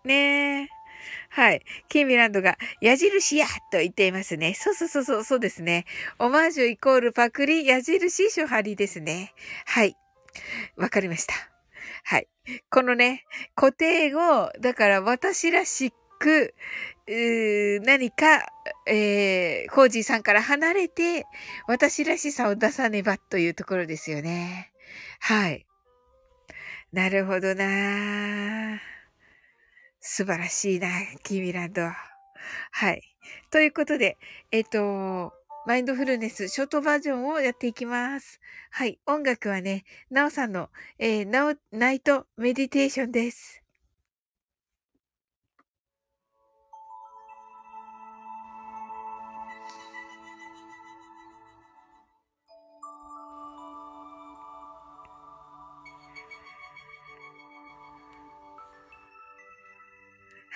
[0.03, 0.67] ねえ。
[1.29, 1.61] はい。
[1.87, 4.53] キーミランドが、矢印やと言っていますね。
[4.53, 5.85] そうそうそうそう、そうですね。
[6.19, 9.33] オマージュイコールパクリ、矢印シュハリですね。
[9.65, 9.95] はい。
[10.75, 11.33] わかりました。
[12.03, 12.27] はい。
[12.69, 16.53] このね、固定語、だから私らしく、
[17.07, 18.51] 何か、
[18.85, 21.25] えー、コージーさんから離れて、
[21.67, 24.73] 私らしさを出さねばというところですよね。
[25.21, 25.65] はい。
[26.91, 28.79] なるほどな
[30.01, 30.89] 素晴らしいな、
[31.23, 31.81] キーミランド。
[32.71, 33.01] はい。
[33.51, 34.17] ということで、
[34.51, 35.33] えっ、と、
[35.65, 38.39] マインドフルネスショートバージョンをやっていきます。
[38.69, 38.99] はい。
[39.05, 43.66] 音楽はね、なおさんの、えー、なお、ナイトメディテーションです。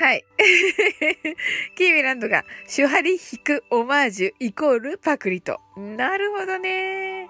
[0.01, 0.25] はい。
[1.77, 5.61] キーミランドが、シュハリ引くオマージュイコールパクリと。
[5.77, 7.29] なるほどね。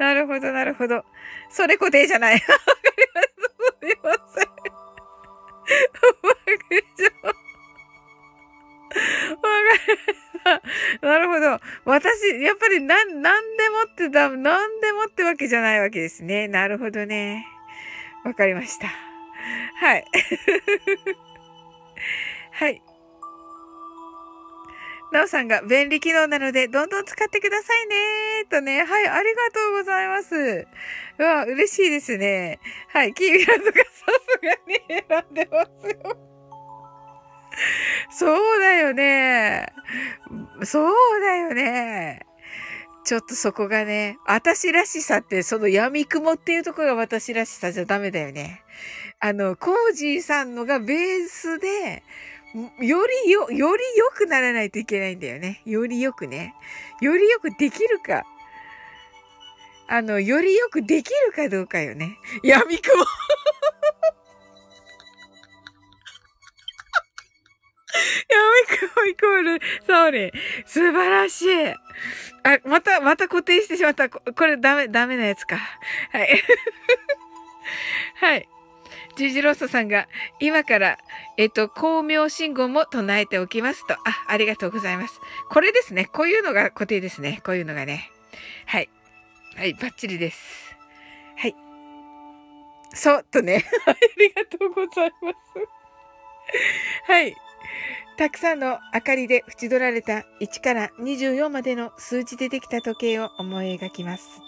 [0.00, 1.04] なるほど、なるほど。
[1.48, 2.34] それ固定じゃない。
[2.42, 2.64] わか
[2.96, 3.28] ります。
[3.28, 4.48] すみません。
[4.48, 4.54] わ
[6.34, 7.10] かりまし
[11.00, 11.06] た。
[11.06, 11.60] なるほど。
[11.84, 16.48] 私、やっぱりなん、なんでもってだ、なんでもってわけじゃないわけですね。
[16.48, 17.46] なるほどね。
[18.24, 18.88] わかりました。
[19.76, 20.04] はい。
[22.52, 22.82] はい。
[25.10, 28.84] なおさんが便利機能なので、どんどん使ってくださいねとね。
[28.84, 30.66] はい、ありがとうございます。
[31.18, 32.60] うわ、嬉しいですね。
[32.88, 33.82] はい、キービランドがさ
[34.30, 36.18] すがに選んでますよ。
[38.10, 39.72] そうだよね。
[40.64, 42.20] そうだよね。
[43.04, 48.62] ちょっとそこがね、私らしさって、その闇雲っていうところが私らしさじゃダメだよね。
[49.20, 52.04] あの、コージーさんのがベースで、
[52.80, 55.60] よりよ、より良くならないといけないんだよね。
[55.66, 56.54] より良くね。
[57.00, 58.24] より良くできるか。
[59.88, 62.16] あの、より良くできるかどうかよね。
[62.44, 63.04] 闇雲
[68.28, 70.30] 闇雲イコール、そうね。
[70.66, 71.70] 素晴らしい。
[71.70, 71.76] あ、
[72.66, 74.08] また、また固定してしまった。
[74.08, 75.56] これダメ、ダメなやつか。
[76.12, 76.42] はい。
[78.20, 78.48] はい。
[79.18, 80.06] ジジロッソさんが、
[80.38, 80.96] 今から、
[81.36, 83.94] えっと、光明信号も唱えておきますと。
[83.94, 83.98] あ、
[84.28, 85.20] ありがとうございます。
[85.50, 86.06] これですね。
[86.06, 87.40] こういうのが固定ですね。
[87.44, 88.10] こういうのがね。
[88.66, 88.88] はい。
[89.56, 90.76] はい、バッチリです。
[91.36, 91.56] はい。
[92.94, 93.64] そう、とね。
[93.86, 95.36] ありがとうございます。
[97.10, 97.34] はい。
[98.16, 104.40] たくさんの明かりで縁取られた1から24までの数字でできた時計を思い描きます。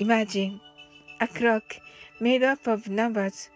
[0.00, 0.58] Imagine
[1.20, 1.62] a clock
[2.20, 3.55] made up of numbers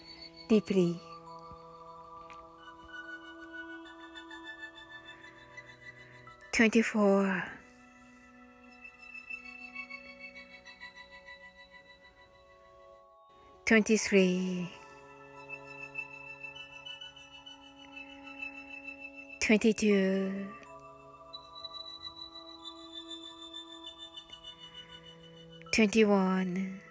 [0.51, 0.99] Deeply.
[0.99, 0.99] free.
[6.51, 7.43] Twenty four.
[13.65, 14.69] Twenty three.
[19.39, 20.47] Twenty two.
[25.71, 26.81] 21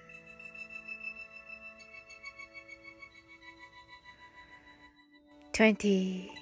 [5.60, 6.32] 20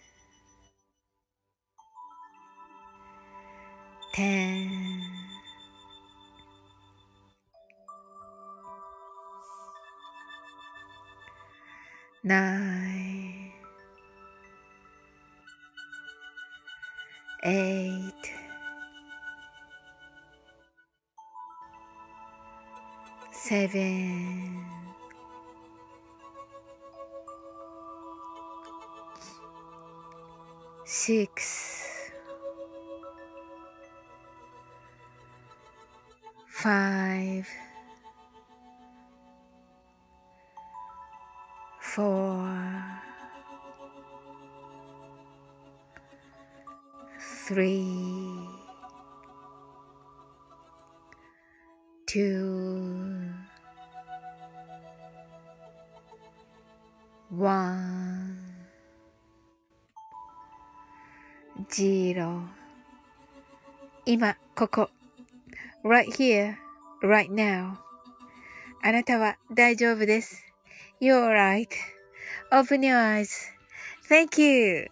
[4.13, 5.01] Ten,
[12.23, 13.51] nine,
[17.43, 18.31] eight,
[23.31, 24.65] seven,
[30.85, 31.80] six,
[36.60, 37.48] five,
[41.80, 42.48] four,
[47.46, 48.48] three,
[52.06, 53.32] two,
[57.30, 58.36] one,
[61.70, 62.42] zero
[64.08, 64.90] 今、ここ。
[65.83, 66.55] Right here,
[67.01, 67.77] right now.
[68.83, 70.45] あなたは大丈夫です。
[70.99, 71.31] You're
[72.51, 73.23] right.Open your
[74.09, 74.87] eyes.Thank you.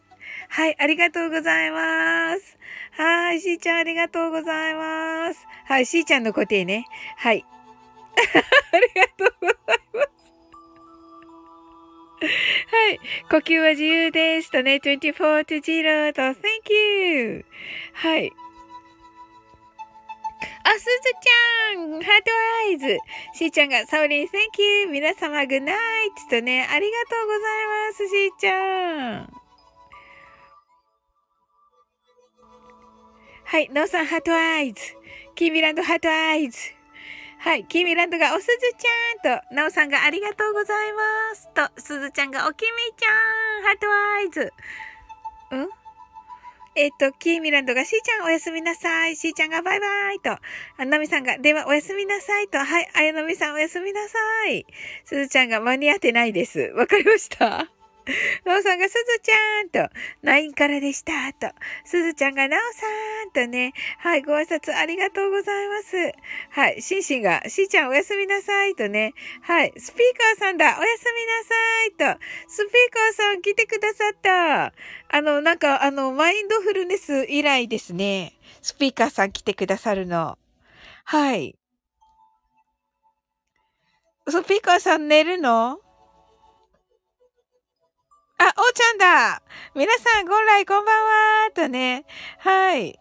[0.50, 2.58] はい、ありがとうございます。
[2.92, 5.46] はい、しーちゃんありがとうございます。
[5.66, 6.86] はい、しーちゃんの固定ね。
[7.18, 7.46] はい。
[8.74, 9.58] ありがとうござい
[9.94, 10.10] ます。
[12.72, 13.00] はい。
[13.30, 14.52] 呼吸は自由です。
[14.52, 17.46] とね、24 to 0と、Thank you!
[17.94, 18.32] はい。
[20.64, 22.32] あ、すずちゃん heart
[22.68, 23.00] eyes
[23.34, 24.88] しーちゃんが、サオリン、Thank you!
[24.88, 29.34] 皆様、 good night とね、ありがとうございます、しーちゃん。
[33.46, 34.82] はい、ノーさん、 heart eyes。
[35.36, 36.60] キーミランド、 heart eyes。
[37.40, 37.66] はい。
[37.66, 41.48] キーミランドがおすずちゃんと、なおさんがありがとうございます。
[41.54, 43.08] と、すずちゃんがおきみちゃ
[43.62, 44.54] ん、ハートアイズ。
[45.52, 45.79] うん？
[46.80, 49.18] えっ、と、キーミランドがしーちゃんおやすみなさい。
[49.18, 50.32] しーちゃんがバイバイと。
[50.32, 52.58] あなみさんが、ではおやすみなさいと。
[52.58, 52.90] はい。
[52.94, 54.18] あやのみさんおやすみなさ
[54.50, 54.66] い。
[55.04, 56.72] すずちゃんが間に合ってないです。
[56.78, 57.79] わかりました
[58.46, 59.94] なおさんがすずちゃんと、
[60.24, 61.54] LINE からでしたと、
[61.86, 62.86] すずちゃんがなおさ
[63.26, 65.96] んとね、はい、ご挨拶ありがとうございます。
[66.52, 71.06] はい、シンシンが、しーちゃんおやすみなさいとね、はい、スピーカーさんだ、おやす
[71.98, 74.74] みなさいと、スピーカーさん来てくださった。
[75.12, 78.34] あの、なんか、あの、マインドフルネス以来ですね。
[78.62, 80.38] スピーカーさん来てくださるの。
[81.06, 81.56] はい。
[84.28, 85.80] スピーカーさん寝るの？
[88.42, 89.42] あ、おーちゃんだ
[89.76, 91.04] 皆さん、ご来こんばん
[91.46, 92.06] はとね。
[92.38, 92.98] はい。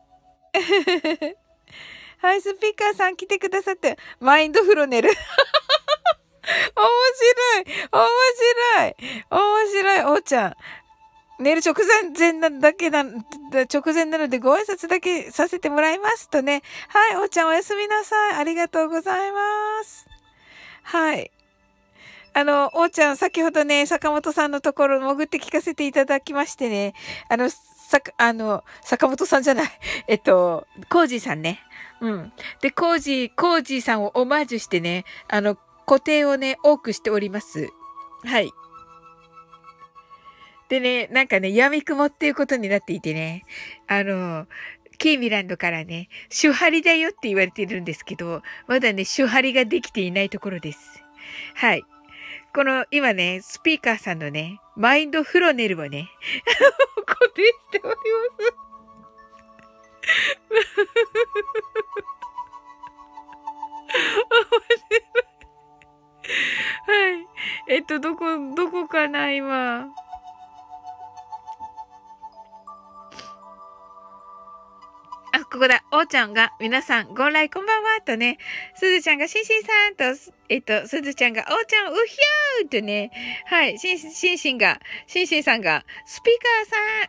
[2.19, 5.11] はい、スピーカーさん来てくださって、マインドフロネル。
[5.15, 5.17] 面
[7.15, 8.09] 白い面
[8.49, 8.97] 白い
[9.31, 10.57] 面白いおーちゃん。
[11.39, 11.75] 寝る直
[12.19, 16.63] 前なだけな、直前なのでご挨拶だけさせてもらいますとね。
[16.89, 18.35] はい、おーちゃんおやすみなさい。
[18.35, 20.09] ありがとうございます。
[20.83, 21.31] はい。
[22.39, 26.95] あの、おーちゃん、先ほどね、坂本さんのところ潜って聞かせていただきましてね、
[27.29, 29.71] あの、さ、あの、坂本さんじゃない。
[30.07, 31.59] えっと、コージーさんね。
[32.01, 32.33] うん。
[32.61, 37.71] で、コージー、コージーさんをオマージュしてね、あの、固定をね、多くしております。
[38.23, 38.53] はい。
[40.69, 43.47] でね、なんかね、闇雲っていうことになっていてね、
[43.89, 44.47] あの、
[44.99, 51.03] キーミランドからね、手張りだよって言われているんですけど、まだね、手張りができていないところです。
[51.57, 51.83] はい。
[52.55, 56.11] この、今ね、スピーカーさんのね、マインドフロネルをね、
[57.07, 58.55] 固定しております。
[66.87, 67.27] はい。
[67.69, 69.89] えっと、どこ、どこかな、今。
[75.51, 75.83] ここだ。
[75.93, 78.37] おーちゃんが、皆さん、ご来こんばんは、とね。
[78.75, 80.05] すずちゃんが、しんしんさんと、
[80.51, 83.11] えっと、すずちゃんが、おーちゃん、うひゃーとね。
[83.47, 83.79] はい。
[83.79, 86.35] しん、しんしんが、しんしんさんが、スピー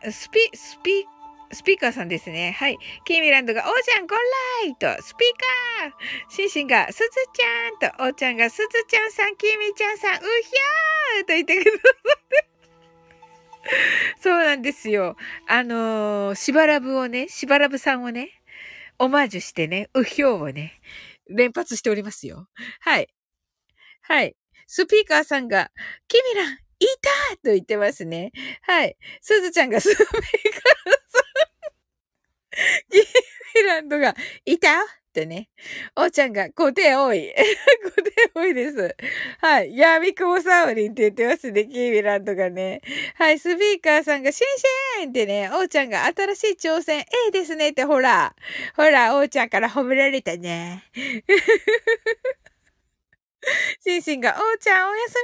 [0.00, 1.04] ーさん、スピ、スピ、
[1.52, 2.56] スピーカーさんですね。
[2.58, 2.78] はい。
[3.04, 5.32] キーミランドが、おーちゃん、ご来と、スピー
[5.82, 11.78] カーしんしんが、すずちゃんと、おーちゃんが、すずちゃんさん、キーミちゃんさん、うひゃーと言ってくださ
[12.16, 12.49] って。
[14.20, 15.16] そうなんですよ。
[15.46, 18.30] あのー、しばらぶをね、しばらぶさんをね、
[18.98, 20.80] オマージュしてね、うひょうをね、
[21.28, 22.48] 連発しておりますよ。
[22.80, 23.08] はい。
[24.02, 24.36] はい。
[24.66, 25.70] スピーカーさんが、
[26.08, 26.86] キミラン、い
[27.30, 28.32] たと言ってますね。
[28.62, 28.96] はい。
[29.20, 31.20] すずちゃんがスピーカーさ
[32.50, 32.98] ん、キ
[33.60, 34.99] ミランドが、いた？
[35.10, 35.50] ってね。
[35.96, 37.34] おーちゃんが、固定多い。
[37.84, 38.96] 固定多いです。
[39.40, 39.76] はい。
[39.76, 42.80] 闇雲サオリンって言ってますね、キーミランドがね。
[43.16, 43.38] はい。
[43.38, 44.46] スピーカーさんが、シン
[45.00, 48.36] シーンってね、おーちゃんが新しい挑戦、ええですねってほら。
[48.76, 50.84] ほら、おーちゃんから褒められたね。
[53.80, 55.14] シンシンが、おーちゃんおやす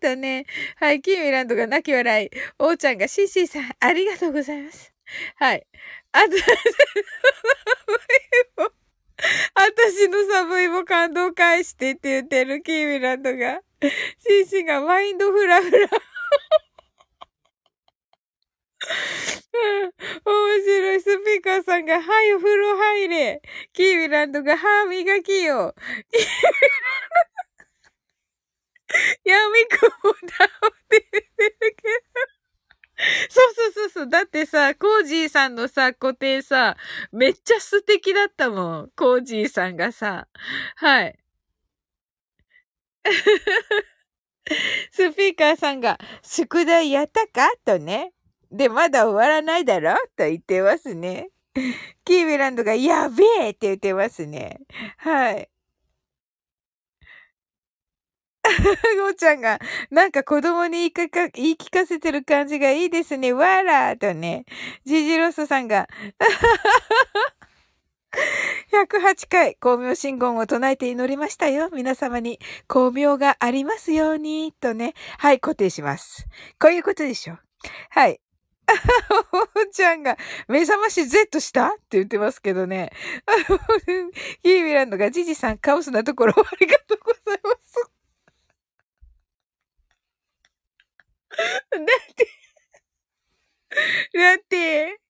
[0.00, 0.46] みなさいとね。
[0.76, 1.00] はい。
[1.00, 2.30] キーミランドが泣き笑い。
[2.58, 4.92] おーちゃんが、シンシンさん、ありがとうございます。
[5.36, 5.66] はい。
[6.12, 6.30] あと、
[9.54, 13.60] 私のサブイも感動返してって言ってるキーミランドが。
[14.18, 15.88] シンシンがマインドフラフラ。
[20.24, 21.00] 面白い。
[21.00, 23.40] スピーカーさんが、はい、お風呂入れ。
[23.72, 25.74] キーミランドが、歯磨きよ。
[29.24, 30.48] やみくもだっ
[30.88, 32.33] て言ってるけど。
[33.28, 34.08] そうそうそうそう。
[34.08, 36.76] だってさ、コージーさんのさ、固定さ、
[37.12, 38.90] めっちゃ素敵だったもん。
[38.96, 40.28] コージーさんがさ。
[40.76, 41.18] はい。
[44.92, 47.50] スピーカーさんが、宿題やったか？
[47.64, 48.12] とね。
[48.50, 49.94] で、まだ終わらないだろ？
[50.16, 51.30] と言ってますね。
[52.04, 54.60] キーミランドが、やべえって言ってますね。
[54.98, 55.48] はい。
[58.98, 59.58] ごーちゃんが、
[59.90, 63.32] なんか子供に言いかか、言い聞かせてる感じがいいですね。
[63.32, 64.44] わらーとね。
[64.84, 65.88] ジジロスさんが、
[68.70, 71.70] 108回、光明信言を唱えて祈りましたよ。
[71.72, 72.38] 皆様に
[72.68, 74.94] 光明がありますように、とね。
[75.18, 76.26] はい、固定します。
[76.60, 77.38] こういうことでしょ。
[77.90, 78.20] はい。
[79.32, 80.16] おーちゃんが、
[80.48, 82.92] 目覚まし Z したって言ってますけどね。
[84.42, 87.90] ヒーミランドが、ジジさん、カオスなところありがとうございます。
[91.23, 91.23] だ
[91.70, 92.26] だって、
[94.14, 95.00] だって、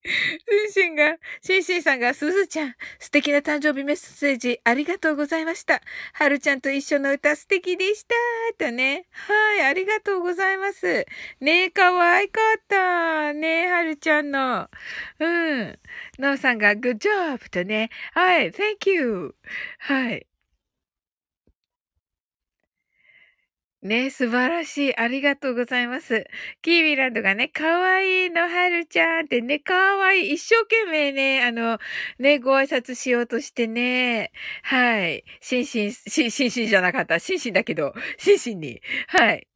[0.72, 5.82] シンシンが、シンシンさんが、すずちゃん、素敵な誕生日メッセージありがとうございました。
[6.14, 8.14] はるちゃんと一緒の歌素敵でした。
[8.58, 9.06] とね。
[9.10, 11.06] はい、ありがとうございます。
[11.40, 13.32] ねえ、かわいかった。
[13.32, 14.70] ねえ、はるちゃんの。
[15.18, 15.78] うん。
[16.18, 17.90] のうさんが、good job とね。
[18.12, 19.34] はい、thank you.
[19.78, 20.26] はい。
[23.84, 24.96] ね素晴らしい。
[24.96, 26.26] ありがとうございます。
[26.62, 30.34] キービランドがね、かわいいの、はるちゃんってね、かわいい。
[30.34, 31.78] 一生懸命ね、あの、
[32.18, 34.32] ね、ご挨拶しようとしてね、
[34.62, 35.24] はい。
[35.40, 37.18] シンシン、シンシンシンじゃなかった。
[37.18, 38.80] シンシンだけど、シンシンに。
[39.08, 39.46] はい。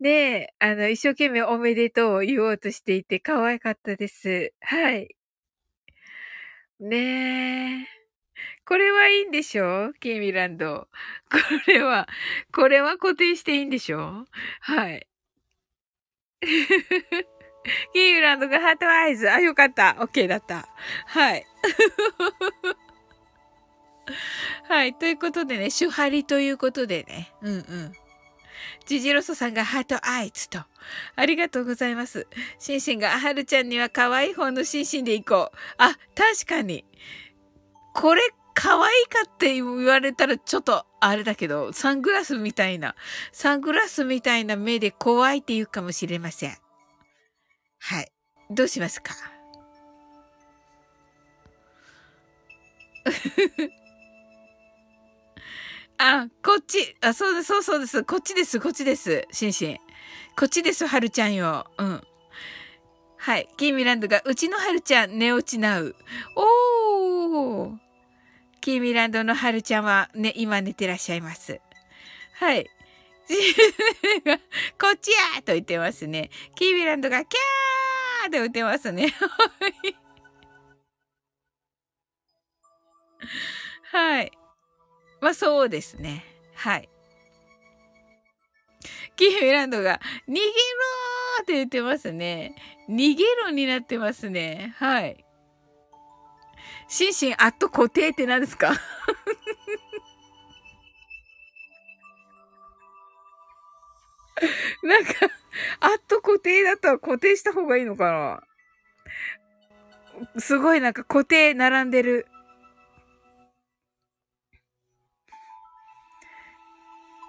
[0.00, 4.52] ねあの、一生懸命おめでとうを言おうとしていて、可愛かったです。
[4.60, 5.14] はい。
[6.80, 7.97] ねえ。
[8.68, 9.94] これはいいんでしょ？
[9.98, 10.88] キーミランド。
[11.30, 12.06] これは、
[12.52, 14.26] これは固定していいんでしょ？
[14.60, 15.08] はい。
[16.42, 19.30] キーミランドが heart eyes。
[19.30, 19.96] あ、よかった。
[20.00, 20.68] オッケーだった。
[21.06, 21.46] はい。
[24.68, 24.92] はい。
[24.94, 27.32] ということでね、主張りということでね。
[27.40, 27.94] うんうん。
[28.84, 30.62] ジジロスさんが heart eyes と。
[31.16, 32.26] ありがとうございます。
[32.58, 35.56] シンシンが、はるちゃんには可愛い方のシンシンで行こう。
[35.78, 36.84] あ、確かに。
[37.94, 38.22] これ
[38.60, 42.96] 可愛いかって言われたらちょっとあれだけど、サングラスみたいな、
[43.30, 46.56] サングラスみたいな目で怖いって言うかもしれません。
[47.78, 48.10] はい。
[48.50, 49.14] どうしますか？
[55.98, 56.96] あ、こっち。
[57.00, 58.02] あ、そうです、そうそうです。
[58.02, 59.24] こっちです、こっちです。
[59.30, 59.78] シンシン。
[60.36, 61.70] こっちです、はるちゃんよ。
[61.78, 62.02] うん。
[63.18, 63.48] はい。
[63.56, 65.94] キーミランドが、うちのはるちゃん、寝落ちなう。
[66.34, 67.87] おー。
[68.60, 71.60] キーミランドのはるちゃんはね、今寝てらっしゃいます。
[72.34, 72.66] はい。
[74.80, 76.30] こっちやと言ってますね。
[76.54, 79.12] キーミランドがキャーと言ってますね。
[83.92, 84.32] はい。
[85.20, 86.24] まあそうですね。
[86.54, 86.88] はい。
[89.16, 92.54] キーミランドが逃げろーって言ってますね。
[92.88, 94.74] 逃げろになってますね。
[94.78, 95.24] はい。
[96.88, 98.72] 心身アット固定って何ですか？
[104.82, 105.12] なんか、
[105.80, 108.40] アット固定だったら固定した方がいいのか
[110.34, 110.40] な？
[110.40, 112.26] すごいなんか固定並んでる。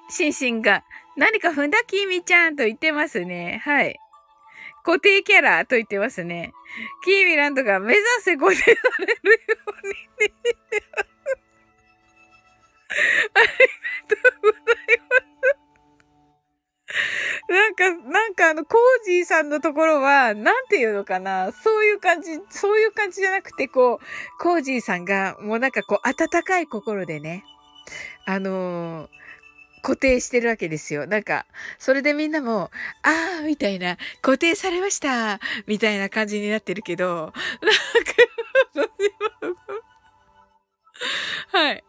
[0.09, 0.83] シンシンが、
[1.17, 3.61] 何か踏んだきみちゃんと言ってますね。
[3.63, 3.99] はい。
[4.83, 6.53] 固定キャラと言ってますね。
[7.03, 8.65] キーミランドが目指せ固定さ
[8.99, 9.93] れるように
[10.27, 10.33] ね。
[13.33, 13.53] ありが
[14.07, 14.63] とうござい
[15.09, 15.29] ます。
[17.49, 27.43] なんか、なんかあの、コージーさんのところは、なんていうのかなそういう感じ、そういう感じじゃなくて、こう、コージーさんが、もうなんかこう、温かい心でね、
[28.25, 29.09] あのー
[29.81, 31.07] 固定してるわけですよ。
[31.07, 31.45] なんか、
[31.77, 32.71] それでみんなも、
[33.03, 37.33] あーみたいな、固定されましたみたいな感じになってるけど、なんか、
[41.57, 41.83] はい。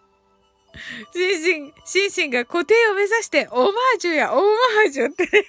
[1.12, 5.28] シンシン、シンシンが固定を目指して、オマージュや、オマージュって、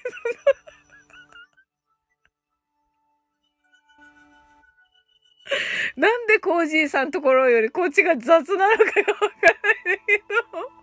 [5.96, 8.80] なんでコージーさんところよりこっちが雑なのかがわからないん
[9.98, 10.81] だけど。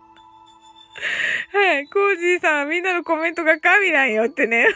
[1.53, 1.87] はい。
[1.87, 4.67] コージーさんみんなのコメントが神なんよってね。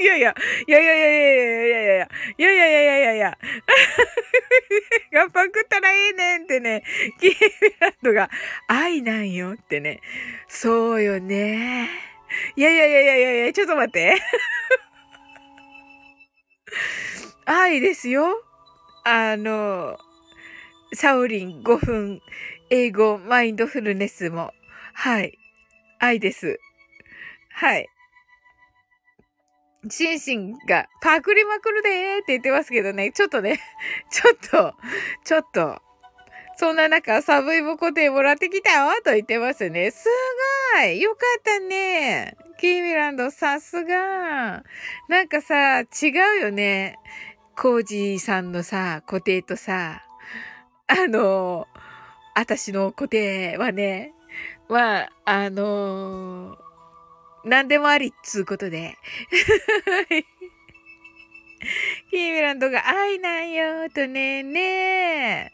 [0.00, 0.34] いやいや、
[0.66, 1.88] いやいやいやいやいやいやいやい
[2.38, 3.38] やいやいやいやいやいやいや。
[5.12, 6.82] がパクったらいいねんってね、
[7.20, 7.34] キー
[7.78, 8.30] ランドが
[8.68, 10.00] 愛なんよってね。
[10.48, 11.88] そうよね。
[12.56, 14.16] いやいやいやいやいやいや、ちょっと待って。
[17.44, 18.42] 愛ですよ。
[19.04, 19.98] あの、
[20.94, 22.22] サオリン5分
[22.74, 24.54] 英語マインドフルネスも。
[24.94, 25.38] はい。
[25.98, 26.58] 愛です。
[27.50, 27.86] はい。
[29.90, 33.60] シンシンがパクりまくるでーって言ってますけどね、ちょっとね、
[34.10, 34.74] ちょっと、
[35.22, 35.82] ちょっと、
[36.56, 39.90] そんな中、サブイボ固定もらってきたよと言ってますね。
[39.90, 40.08] す
[40.74, 44.64] ごいよかったねキーミランド、さすが
[45.08, 45.86] なんかさ、違
[46.38, 46.96] うよね。
[47.54, 50.06] コージーさんのさ、固定とさ、
[50.86, 51.68] あの、
[52.34, 54.12] 私の固定はね、
[54.68, 56.72] まあ、あのー
[57.44, 58.96] 何でもありっつうことで。
[62.10, 65.52] キーミランドが愛なんよとね、ねえ。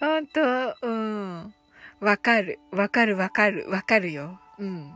[0.00, 1.54] ほんと、うん。
[2.00, 2.58] わかる。
[2.72, 3.68] わかるわかる。
[3.70, 4.38] わかるよ。
[4.58, 4.92] うん。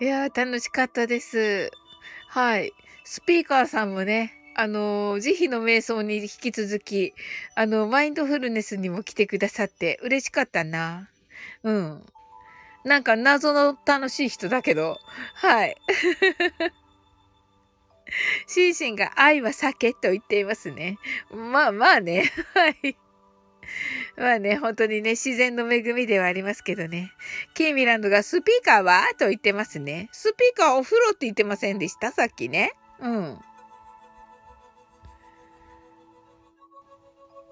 [0.00, 1.70] いやー、楽しかったです。
[2.28, 2.72] はい。
[3.04, 7.12] スピーカーさんもね、あの、慈悲の瞑想に引き続き、
[7.54, 11.10] あの、マインドフルネスにも来てくださって嬉しかったな。
[11.62, 12.02] うん。
[12.82, 14.98] なんか謎の楽しい人だけど、
[15.34, 15.76] はい。
[18.46, 20.96] シンシンが愛は酒と言っていますね。
[21.30, 22.32] まあまあね。
[22.54, 22.96] はい。
[24.16, 27.12] まあね、本当にね、自然の恵みではありますけどね。
[27.52, 29.02] ケイミランドがスピーカーは？
[29.18, 30.08] と言ってますね。
[30.12, 32.12] スピーカーお風呂って言ってませんでした？
[32.12, 32.72] さっきね。
[33.00, 33.38] うん。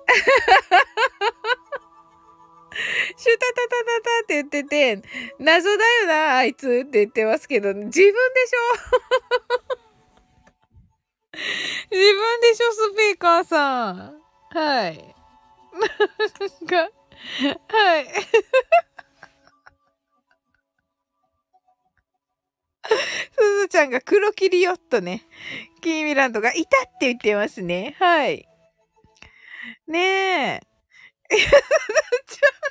[3.16, 5.00] シュタタタタタって言ってて、
[5.38, 8.04] 謎だよな、あいつって言ってますけど、自分でしょ
[11.90, 14.20] 自分でしょ、スピーカーさん。
[14.50, 15.14] はい。
[15.72, 15.86] な
[16.46, 16.88] んか、
[17.68, 18.06] はい。
[22.84, 25.22] すずちゃんが黒霧よっとね、
[25.80, 27.96] キーミランドがいたって言ってますね。
[27.98, 28.46] はい。
[29.86, 30.60] ねえ。
[31.30, 31.48] すず
[32.26, 32.64] ちゃん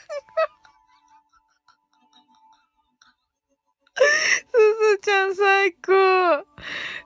[4.45, 6.45] すずちゃん最高。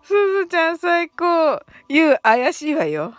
[0.03, 1.61] すずちゃん最高。
[1.89, 3.13] ゆう怪しいわよ。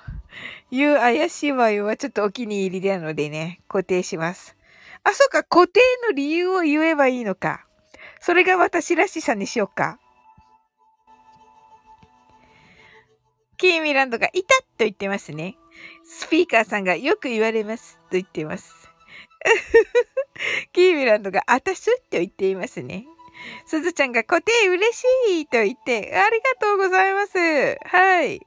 [0.71, 4.57] ゆう怪しいわよはちょっとお気に入りなのでね、固定します。
[5.05, 7.67] あ、そうか、固定の理由を言えばいいのか。
[8.21, 9.99] それが私らしさにしようか。
[13.59, 15.57] キーミランドがいたと言ってますね。
[16.05, 18.89] スピーカーさんがよく言われますと言ってます。
[20.73, 23.05] キーミランドがあたすと言っていますね。
[23.67, 25.05] すずちゃんが固定嬉し
[25.41, 27.79] いと言って、ありがとうございます。
[27.85, 28.41] はい。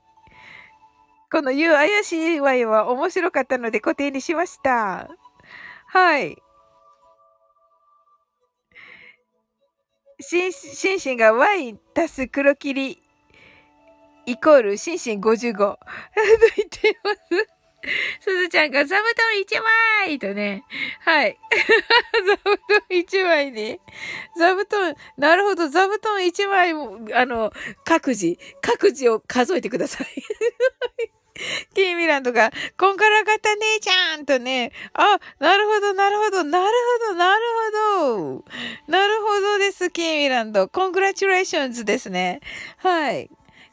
[1.31, 5.09] この言う怪しいわよは面白かったので固定にしました。
[5.87, 6.37] はい。
[10.19, 10.51] シン
[10.99, 13.00] シンが Y 足す黒霧
[14.25, 15.79] イコールシンシン55 と
[16.55, 17.61] 言っています。
[18.19, 19.63] すずちゃんが座布団1
[20.07, 20.63] 枚とね。
[20.99, 21.37] はい。
[22.27, 23.79] 座布団1枚ね。
[24.37, 27.51] 座布団、なるほど、座布団1枚も、あの、
[27.83, 30.07] 各自、各自を数えてください。
[31.73, 36.67] キーミランドが、こんがらがった姉ちゃんとね、あ、なるほど、なるほど、なる
[36.99, 37.41] ほど、なる
[37.97, 38.45] ほど。
[38.87, 40.67] なるほどです、キーミランド。
[40.67, 42.41] congratulations ですね。
[42.77, 43.31] はい。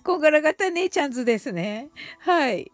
[0.08, 1.90] こんがらがった姉ちゃんズですね。
[2.20, 2.72] はい。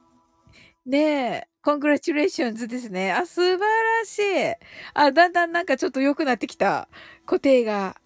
[0.87, 1.49] ねえ。
[1.65, 3.11] コングラチュレーションズですね。
[3.11, 4.55] あ、素晴らしい。
[4.95, 6.89] あ、だんだんなんかちょっと良くなってきた。
[7.27, 7.97] 固定が。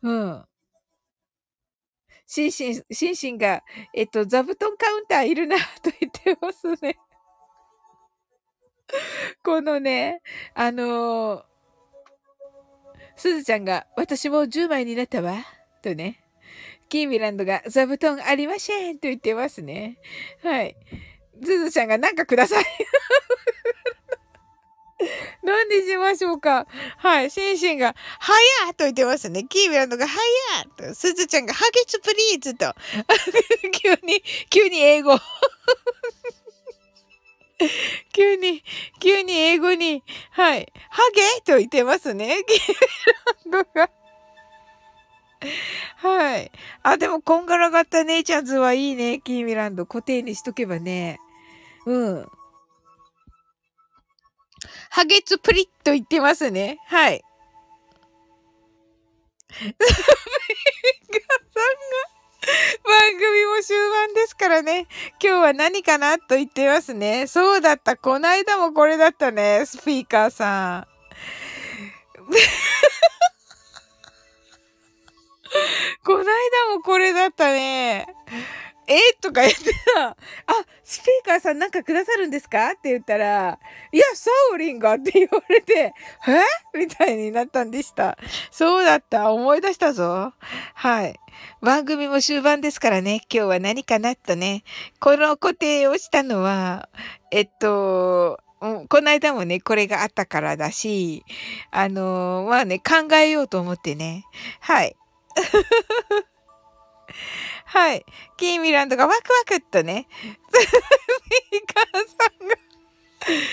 [0.00, 0.42] うん。
[2.26, 3.62] シンシン、シンシンが、
[3.92, 6.98] えっと、座布団カウンターいるな、と言ってますね。
[9.44, 10.22] このね、
[10.54, 11.44] あのー、
[13.16, 15.34] すずちゃんが、私も10枚になったわ、
[15.82, 16.24] とね。
[16.88, 19.98] キーミランドが座布団ありませんと言ってますね。
[20.42, 20.76] はい。
[21.40, 22.64] ズズちゃんがなんかください。
[25.42, 26.66] 何にしましょうか
[26.96, 27.30] はい。
[27.30, 28.32] シンシンが、は
[28.66, 29.44] やと言ってますね。
[29.44, 30.18] キーミランドが、は
[30.58, 30.94] やと。
[30.94, 32.74] すずちゃんが、ハゲツプリーズと。
[33.72, 35.18] 急に、急に英語。
[38.12, 38.62] 急に、
[39.00, 40.72] 急に英語に、はい。
[40.90, 42.44] ハゲと言ってますね。
[42.46, 42.76] キーミ
[43.52, 43.90] ランドが。
[45.96, 46.50] はい。
[46.82, 49.20] あ、でも、こんがらがった姉ちゃんズはいいね。
[49.20, 49.86] キーミランド。
[49.86, 51.20] 固定にしとけばね。
[51.86, 52.26] うん。
[54.90, 56.78] ハゲツプリッと言ってますね。
[56.86, 57.22] はい。
[59.50, 60.18] スピーカーさんが
[62.84, 64.86] 番組も終盤ですからね。
[65.22, 67.26] 今日は何かなと言ってますね。
[67.26, 67.96] そうだった。
[67.96, 69.64] こないだもこれだったね。
[69.66, 70.86] スピーカーさん。
[76.04, 78.06] こないだもこれだったね。
[78.90, 79.58] えとか言って
[79.94, 80.16] さ、あ、
[80.82, 82.70] スピーカーさんなんかくださるんですか？
[82.70, 83.58] って言ったら、
[83.92, 85.92] いや、サオリンがって言われて、
[86.26, 86.78] え？
[86.78, 88.16] みたいになったんでした。
[88.50, 89.30] そうだった。
[89.30, 90.32] 思い出したぞ。
[90.72, 91.20] はい。
[91.60, 94.64] 番組も終盤ですからね、今日は何かなとね、
[95.00, 96.88] この固定をしたのは、
[97.30, 101.24] えっと、この間もね、これがあったからだし、
[101.70, 104.24] あのまあね、考えようと思ってね。
[104.60, 104.96] はい。
[107.66, 108.04] はい。
[108.36, 110.66] キーミランドがワクワクっとね、ス
[111.50, 112.56] ピーカーさんが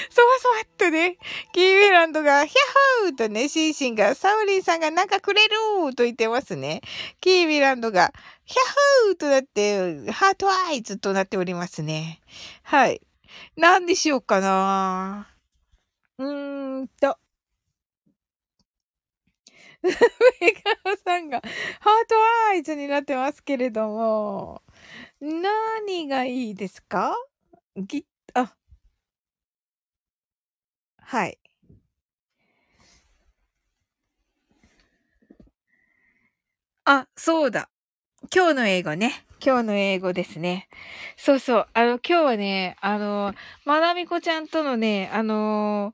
[0.10, 1.18] そわそわっとね、
[1.52, 2.56] キーミランドがヒャ
[3.04, 6.82] ッホーとね、シンシンがサウリンさんがなんかくれると言ってますね。
[7.20, 8.14] キーミランドが
[8.46, 8.62] ヒャッ
[9.08, 12.22] ホーとなって、 heart eyes となっておりますね。
[12.64, 13.02] はい。
[13.58, 15.28] 何にしようかな
[16.20, 17.18] うーんと。
[19.86, 20.52] メ
[20.86, 21.42] ガーさんが
[21.80, 22.16] heart
[22.52, 24.62] eyes になってますけれども、
[25.22, 27.16] 何がいいですか？
[27.78, 28.56] ギあ、
[30.98, 31.40] はい。
[36.86, 37.70] あ、そうだ。
[38.34, 39.26] 今日の英語ね。
[39.46, 40.68] 今日の英語ですね。
[41.18, 41.68] そうそう。
[41.74, 43.34] あの、今日はね、あの、
[43.66, 45.94] まなみこちゃんとのね、あの、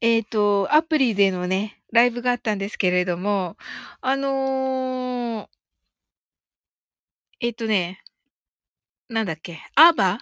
[0.00, 3.56] えっ、ー、と、アプリでのね、ライブがあったんですけれども、
[4.00, 5.48] あのー、
[7.40, 8.02] えっ、ー、とね、
[9.08, 10.18] なんだっけ、アバ？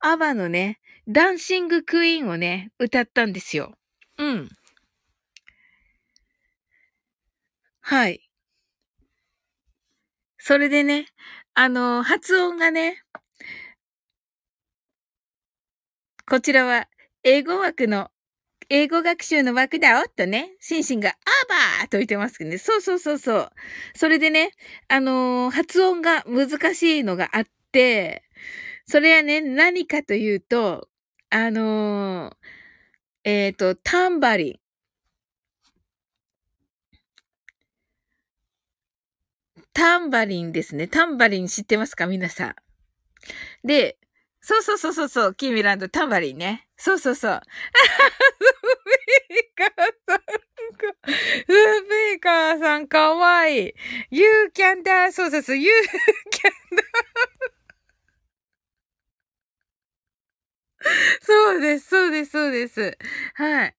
[0.00, 3.74] アバのね、ダンシングクイーンをね、歌ったんですよ。
[4.18, 4.48] うん。
[7.80, 8.20] はい。
[10.38, 11.06] それでね、
[11.54, 13.02] あの、発音がね、
[16.28, 16.88] こちらは
[17.22, 18.10] 英語枠の
[18.72, 21.14] 英語学習の枠だよとね、シンシンがアー
[21.80, 22.58] バーと言ってますけどね。
[22.58, 23.50] そうそうそうそう。
[23.96, 24.52] それでね、
[24.86, 28.22] あのー、発音が難しいのがあって、
[28.86, 30.88] それはね、何かというと、
[31.30, 32.36] あのー、
[33.24, 34.60] えっ、ー、と、タンバリン。
[39.72, 40.86] タンバリンですね。
[40.86, 42.06] タンバリン知ってますか？
[42.06, 42.54] 皆さん。
[43.66, 43.98] で、
[44.42, 46.66] そうそうそうそうそう、キーミランド、タンバリンね。
[46.76, 47.40] そうそうそう。
[47.40, 48.46] ス
[49.28, 49.68] ピーカー
[50.06, 53.74] さんが、スピーカーさんかわいい。
[54.10, 55.70] You can da, そうそうそう、You
[56.32, 56.82] can da.
[61.20, 62.98] そうです、そうです、そうです。
[63.34, 63.76] はい。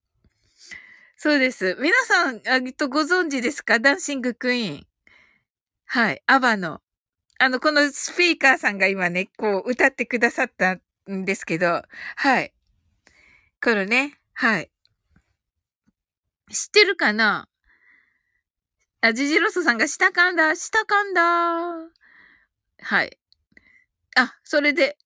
[1.18, 1.76] そうです。
[1.80, 3.80] 皆さん、あとご存知ですか？
[3.80, 4.88] ダンシングクイーン。
[5.86, 6.22] はい。
[6.28, 6.82] アバの。
[7.43, 10.77] あの、このスピーカーさんが今ね、こう歌ってくださった
[11.11, 11.81] んですけど、
[12.15, 12.53] はい。
[13.63, 14.69] このね、はい。
[16.51, 17.47] 知ってるかな？
[19.01, 21.23] あ、ジジロスさんが下かんだ、下かんだ。
[22.83, 23.17] はい。
[24.15, 24.99] あ、それで、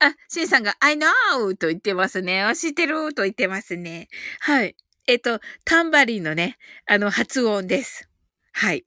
[0.00, 1.56] あ、シンさんが I know!
[1.56, 2.42] と言ってますね。
[2.42, 3.14] あ知ってる？
[3.14, 4.08] と言ってますね。
[4.40, 4.74] はい。
[5.06, 6.58] えっ、と、タンバリンのね、
[6.88, 8.08] あの、発音です。
[8.52, 8.84] はい。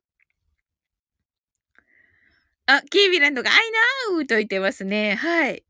[2.72, 3.57] あ、キービランドが I
[4.15, 4.26] know!
[4.26, 5.15] と言ってますね。
[5.15, 5.65] はい。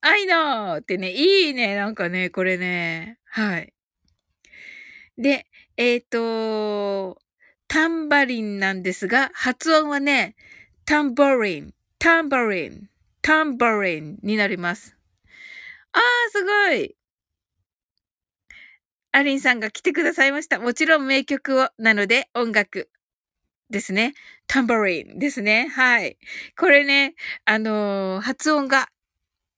[0.00, 0.80] I know!
[0.80, 1.76] ってね、いいね。
[1.76, 3.18] なんかね、これね。
[3.26, 3.74] はい。
[5.18, 5.44] で、
[5.76, 7.18] えっ、ー、と、
[7.66, 10.36] タンバリンなんですが、発音はね、
[10.86, 12.88] タンバリン、タンバリン、
[13.20, 14.96] タンバリンになります。
[15.92, 16.96] あー、すごい。
[19.12, 20.58] アリンさんが来てくださいました。
[20.58, 22.88] もちろん名曲を、なので音楽
[23.70, 24.14] ですね。
[24.46, 25.68] タンバリンですね。
[25.68, 26.16] はい。
[26.56, 27.14] これね、
[27.44, 28.88] あのー、発音が、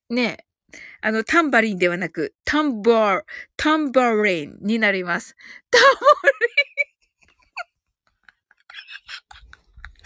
[0.09, 0.45] ね、
[1.01, 3.25] あの、タンバリンではなく、タンバー、
[3.57, 5.37] タンバリンになります。
[5.71, 6.61] タンバリン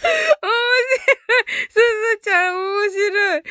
[0.04, 1.64] 面白い。
[1.70, 1.80] すず
[2.22, 3.42] ちゃん面白い。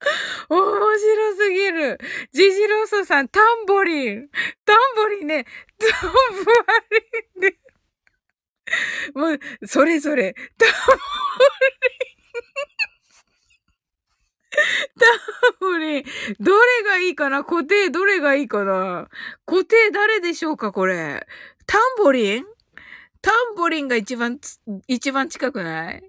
[0.48, 1.98] 面白すぎる。
[2.32, 4.28] ジジローソさん、タンボリン。
[4.64, 5.44] タンボリンね、
[5.78, 6.18] タンボ
[6.90, 6.98] リ
[7.36, 7.58] ンで。
[9.14, 10.98] もう、それぞれ、タンボリン。
[14.98, 16.04] タンボリン、
[16.40, 17.44] どれがいいかな？
[17.44, 19.08] 固定どれがいいかな？
[19.46, 21.26] 固定誰でしょうかこれ？
[21.66, 22.44] タンボリン？
[23.20, 24.38] タンボリンが一番、
[24.86, 26.02] 一番近くない？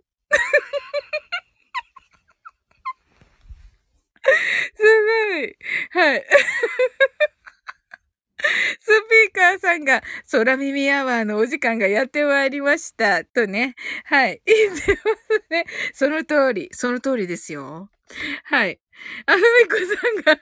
[4.76, 4.84] す
[5.32, 5.58] ごい。
[5.92, 6.26] はい。
[8.80, 10.02] スピーカーさんが、
[10.32, 13.26] 空耳アワーのお時間がやってまいりました。
[13.26, 13.76] とね。
[14.06, 14.42] はい。
[14.48, 15.66] 言ってますね。
[15.94, 16.70] その通り。
[16.72, 17.90] その通りですよ。
[18.46, 18.80] はい。
[19.26, 20.42] あふみこさんが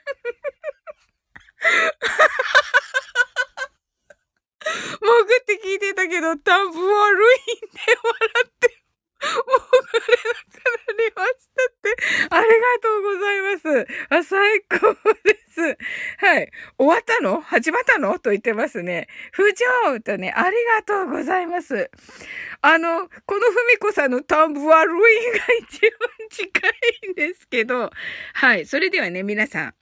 [5.00, 8.77] 潜って聞いてたけど、タンブ悪いんで笑って
[9.20, 10.62] れなく
[10.96, 11.96] なりましたって。
[12.30, 13.86] ありがとうございます。
[14.10, 14.94] あ、最高
[15.24, 15.76] です。
[16.18, 16.50] はい。
[16.78, 17.40] 終わったの？
[17.40, 18.18] 始まったの？
[18.18, 19.08] と言ってますね。
[19.32, 21.90] 不条とね、ありがとうございます。
[22.60, 25.90] あの、このふみこさんのタンブワルインが一番
[26.30, 26.68] 近
[27.08, 27.90] いんですけど、
[28.34, 28.66] はい。
[28.66, 29.74] それではね、皆さん。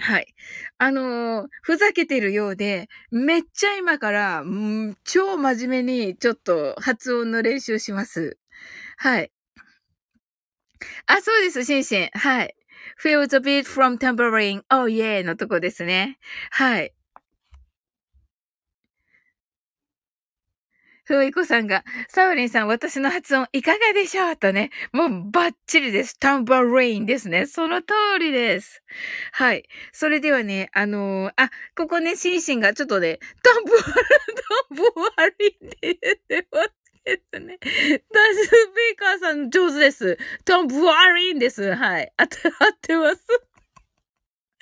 [0.00, 0.34] はい。
[0.78, 8.38] あのー、ふざけてるようで、めっちゃ今から、うん、超真面目にちょっと発音の練習します。
[8.96, 9.30] はい。
[11.06, 12.10] あ、そうです、シンシン。
[12.14, 12.54] はい。
[13.02, 14.62] feel the beat from tambourine.
[14.70, 16.18] Oh yeah のとこですね。
[16.50, 16.92] はい。
[21.12, 24.70] ふういこさんが、サウリンさん、私の発音いかがでしょうとね。
[24.94, 26.18] もうバッチリです。
[26.18, 27.44] タンバレインですね。
[27.44, 28.82] その通りです。
[29.32, 29.64] はい。
[29.92, 33.92] それではね、あのー、あ、ここね、シンシンがちょっとね、タンブワル、タ
[34.70, 36.70] ンブワリンって言ってます
[37.04, 37.58] けどね。
[37.60, 40.16] ダスピーカーさん上手です。
[40.46, 41.74] タンブワリンです。
[41.74, 42.10] はい。
[42.16, 43.51] あって、合ってます。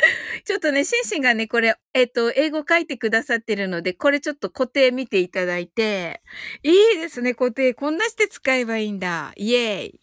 [0.44, 6.22] ちょっとね、シンシンがね、これ、えっ、ー、と、英語書いてくださってるので、これちょっと固定見ていただいて、
[6.62, 7.74] いいですね、固定。
[7.74, 9.32] こんなして使えばいいんだ。
[9.36, 10.00] イェーイ。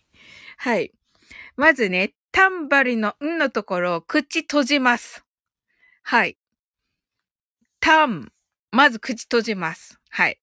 [0.58, 0.94] はい。
[1.56, 5.24] まずね、タンバリのんのところを口閉じます。
[6.04, 6.38] はい。
[7.80, 8.32] タン。
[8.72, 10.00] まず口閉じます。
[10.10, 10.40] はい。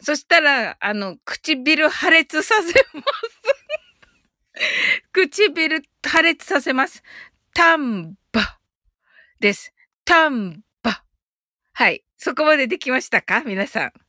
[0.00, 4.66] そしたら、あの、唇破裂させます。
[5.12, 7.02] 唇破裂させます。
[7.54, 8.16] タン
[9.40, 9.72] です。
[10.04, 11.02] タンバ。
[11.72, 12.04] はい。
[12.16, 13.42] そこまでできましたか？
[13.42, 13.92] 皆さん。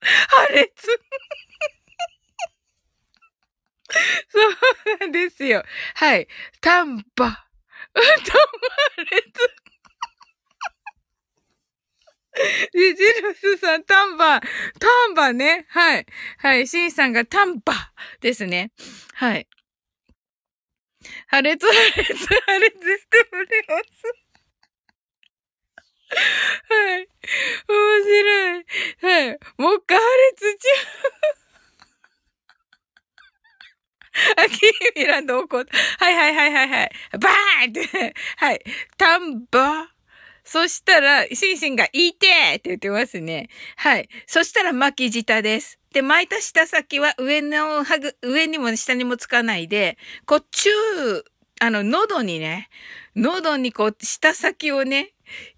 [0.00, 1.00] 破裂。
[4.28, 5.64] そうなんですよ。
[5.94, 6.28] はい。
[6.60, 7.46] タンバ。
[7.94, 8.06] タンバ
[9.10, 9.60] 裂。
[12.72, 14.46] ジジルスさん、タンバ、タ
[15.10, 15.66] ンバね。
[15.68, 16.06] はい。
[16.38, 16.68] はい。
[16.68, 18.72] シンさんがタンバですね。
[19.14, 19.48] はい。
[21.28, 24.30] 破裂、破裂、破裂しております。
[26.68, 27.08] はい。
[27.68, 28.64] 面白い。
[29.00, 29.38] はい。
[29.58, 30.68] もう一回破裂中。
[34.36, 36.04] あ、キーミランド怒った。
[36.04, 36.90] はいはいはいはいはい。
[37.18, 38.60] バーンって、はい。
[38.98, 39.88] タンバ
[40.44, 42.26] そしたら、シンシンが、いて
[42.56, 43.48] って言ってますね。
[43.76, 44.08] はい。
[44.26, 45.79] そしたら巻き舌です。
[45.92, 50.70] で、巻いた下先は上のはぐ、上にも下にもつかないで、こう、中、
[51.60, 52.68] あの、喉にね、
[53.16, 55.12] 喉にこう、下先をね、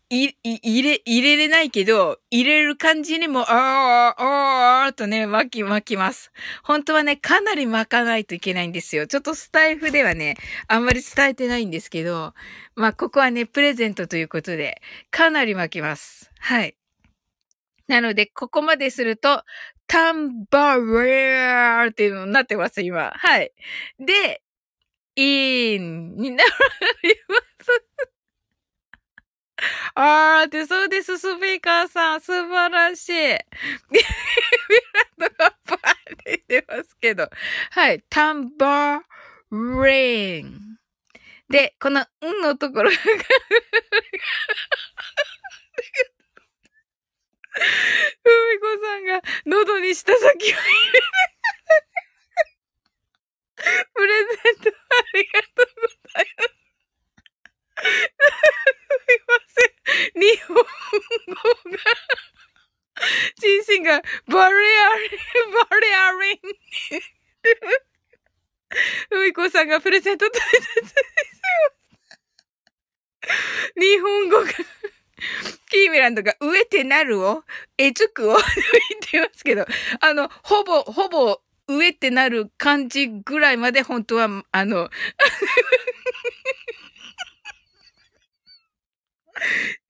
[0.09, 4.23] い、入れ、入れれないけど、入れる感じにも、あー、
[4.85, 6.33] あーとね、巻き、巻きます。
[6.63, 9.07] 本当はね、かなり巻かないといけないんですよ。
[9.07, 10.37] ちょっとスタイフではね、
[10.69, 12.35] あんまり伝えてないんですけど、
[12.75, 16.31] まあ、ここはね、プレゼントということで、かなり巻きます。
[16.41, 16.77] はい。
[17.89, 19.45] なので、ここまですると、
[19.93, 23.13] タンバレーっていうのになってます、今。
[23.15, 23.53] はい。
[23.99, 24.43] で、
[25.17, 26.43] インにな
[27.03, 27.85] ります。
[29.95, 32.23] あーってそうです、スピーカーさん。
[32.23, 33.13] 素晴らしい。
[33.13, 33.39] ビラン
[35.19, 37.29] ドがバーって言ってますけど。
[37.73, 38.03] はい。
[38.09, 40.79] タンバーレイン。
[41.51, 42.07] で、この、ん
[42.41, 42.97] のところが
[47.53, 47.61] ふ
[48.55, 51.03] みこさんが喉に舌先を入れて
[53.95, 54.73] プレゼントあ
[55.15, 56.63] りがとうございます。
[57.83, 57.91] す。
[59.09, 60.21] みません。
[60.21, 61.79] 日本語が、
[63.41, 65.19] 心身がバレアリン、
[65.53, 66.39] バレアリン。
[69.11, 71.01] ふみこさんがプレゼント大切にしま
[73.23, 73.33] す。
[73.77, 74.47] 日本語が
[75.71, 77.45] キーミランドが植えてなるを、
[77.79, 78.43] えつくを言っ
[79.11, 79.67] てますけど、
[80.01, 84.91] あの、ほぼ、ほぼ、植えてなる感じぐらいまで本当は、あの、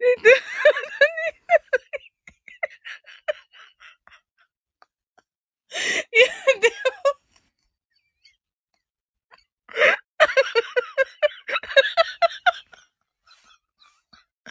[0.01, 0.29] えっと、
[6.13, 6.27] いや、
[6.61, 6.75] でも、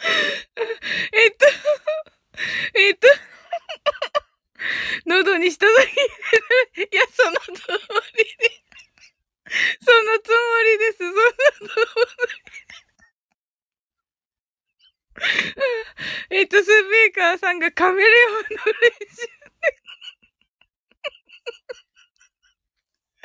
[1.12, 1.46] えっと、
[2.74, 3.08] えっと、
[5.06, 5.88] 喉にした先
[6.92, 7.76] いや、そのつも
[8.16, 8.62] りで、
[9.80, 12.04] そのつもりです、そのつも
[16.30, 16.36] り。
[16.38, 19.52] えっと、スピーカーさんがカメレオンの練習で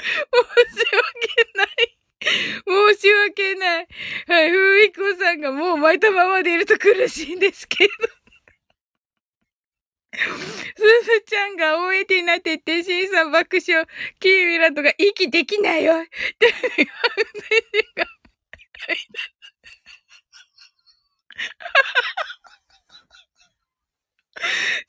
[0.06, 1.97] 申し訳ない。
[2.22, 3.88] 申し訳ない。
[4.27, 7.91] はい、ふみこさんがもう巻いたままでいると苦しいんですけど。
[10.18, 13.85] すずちゃんが大えてになってって、しんさん爆笑、
[14.19, 16.02] キーミラとか息できないよ。
[16.02, 16.06] っ
[16.39, 16.94] て言わ
[17.95, 18.07] れが。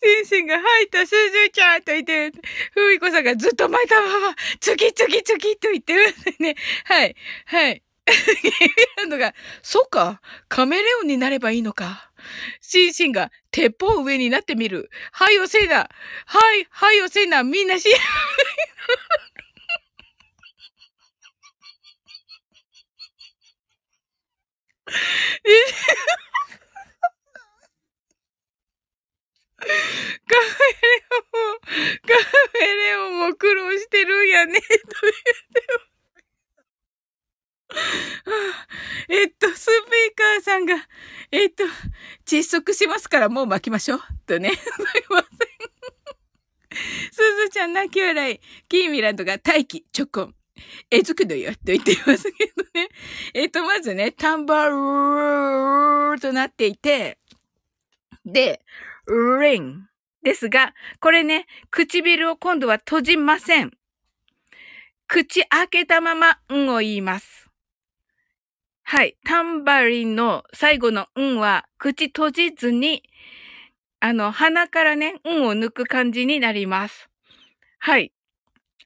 [0.02, 2.30] シンシンが入ったすずちゃんと言って、
[2.72, 5.94] ふみこさんがずっと巻いたまま、ツキツキツキと言って
[6.38, 6.56] ね。
[6.84, 7.16] はい、
[7.46, 7.82] はい。
[8.06, 8.14] ゲ
[8.50, 8.52] ミ
[8.96, 12.10] ランドが、そうか、カメレオンになればいいのか。
[12.60, 14.90] シンシンが、鉄砲上になってみる。
[15.12, 15.88] はい、おせいな。
[16.26, 17.42] はい、はい、おせいな。
[17.42, 17.88] みんなし、
[29.58, 32.14] カメレオも、カ
[32.58, 35.14] メレオも苦労してるんやね、と言っ
[35.52, 35.68] て
[39.08, 40.74] えっと、スピーカーさんが、
[41.30, 41.64] えっと、
[42.24, 44.00] 窒息しますからもう巻きましょう。
[44.26, 44.54] とね。
[44.54, 44.62] すい
[45.10, 45.28] ません。
[47.10, 48.40] すずちゃん泣き笑い。
[48.68, 50.34] キーミランドが大気、チョコン。
[50.90, 52.88] えずくのよ、と言っていますけどね。
[53.34, 57.18] えっと、まずね、タンバルーとなっていて、
[58.24, 58.60] で、
[59.08, 59.88] リン
[60.22, 63.72] ですが、これね、唇を今度は閉じません。
[65.06, 67.48] 口開けたまま、んを言います。
[68.82, 69.16] はい。
[69.24, 73.02] タンバリンの最後のんは、口閉じずに、
[74.00, 77.08] あの、鼻からね、んを抜く感じになります。
[77.78, 78.12] はい。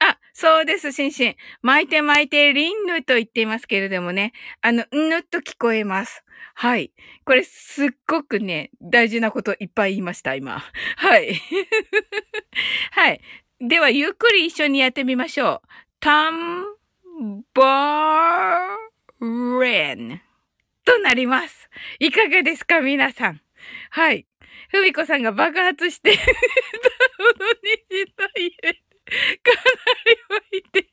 [0.01, 1.36] あ、そうです、シンシン。
[1.62, 6.24] 巻いて巻いて、リンヌと言っていますけれどもね、あの、んぬっと聞こえます。
[6.55, 6.93] はい。
[7.25, 10.63] これ、すっごくね、大事なこといっぱい言いました、今。
[10.97, 11.35] はい。
[12.93, 13.21] はい。
[13.61, 15.69] では、ゆっくり一緒にやってみましょう。
[16.01, 16.65] タン、
[17.55, 20.19] バー、rain
[20.85, 21.71] となります。
[21.99, 23.41] いかがですか皆さん。
[23.91, 24.27] はい。
[24.71, 26.23] ふみこさんが爆発して、 た
[27.19, 29.61] ほどにと言え、かな
[30.07, 30.89] り湧いて、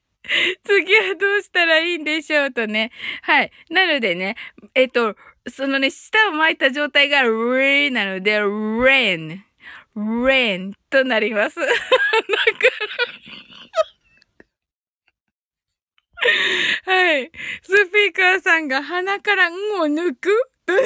[0.63, 2.91] 次はどうしたらいいんでしょうとね。
[3.21, 3.51] はい。
[3.69, 4.35] なのでね、
[4.75, 5.15] えっと、
[5.49, 9.39] そのね、舌を巻いた状態が re なので、rain,
[9.95, 11.59] rain となります。
[11.59, 11.73] だか
[16.85, 17.31] らはい。
[17.63, 19.57] スピーカーさんが鼻からんを
[19.87, 20.51] 抜く？
[20.65, 20.81] とね。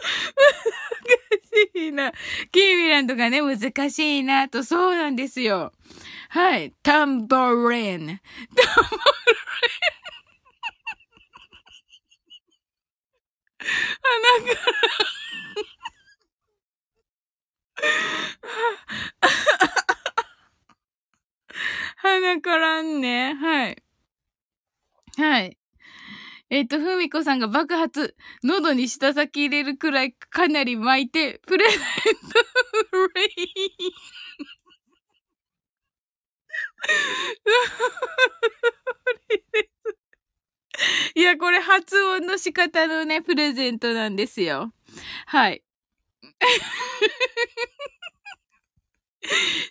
[1.74, 2.12] 難しいな。
[2.52, 5.72] キーミランドがね、難しいなと、そうなんですよ。
[6.30, 6.72] はい。
[6.82, 7.98] タンバレン。
[7.98, 8.20] タンバレン。
[14.02, 14.70] 鼻から
[21.96, 23.34] 鼻からんね。
[23.34, 23.82] はい。
[25.16, 25.59] はい。
[26.50, 31.84] えっ、と、ふみこさんが爆発、喉に舌先入れるくらいかなり巻いて、プレゼント
[33.14, 33.30] レイ
[41.14, 44.72] いや、これ発音の仕方のね、プレゼントなんですよ。
[45.26, 45.62] はい。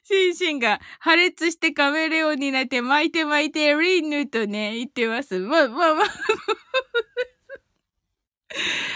[0.04, 5.40] シンシンが破裂してカメレオンになって巻いて巻いてリンヌとね、言ってます。
[5.40, 6.06] まあまあまあ。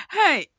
[0.10, 0.52] はい。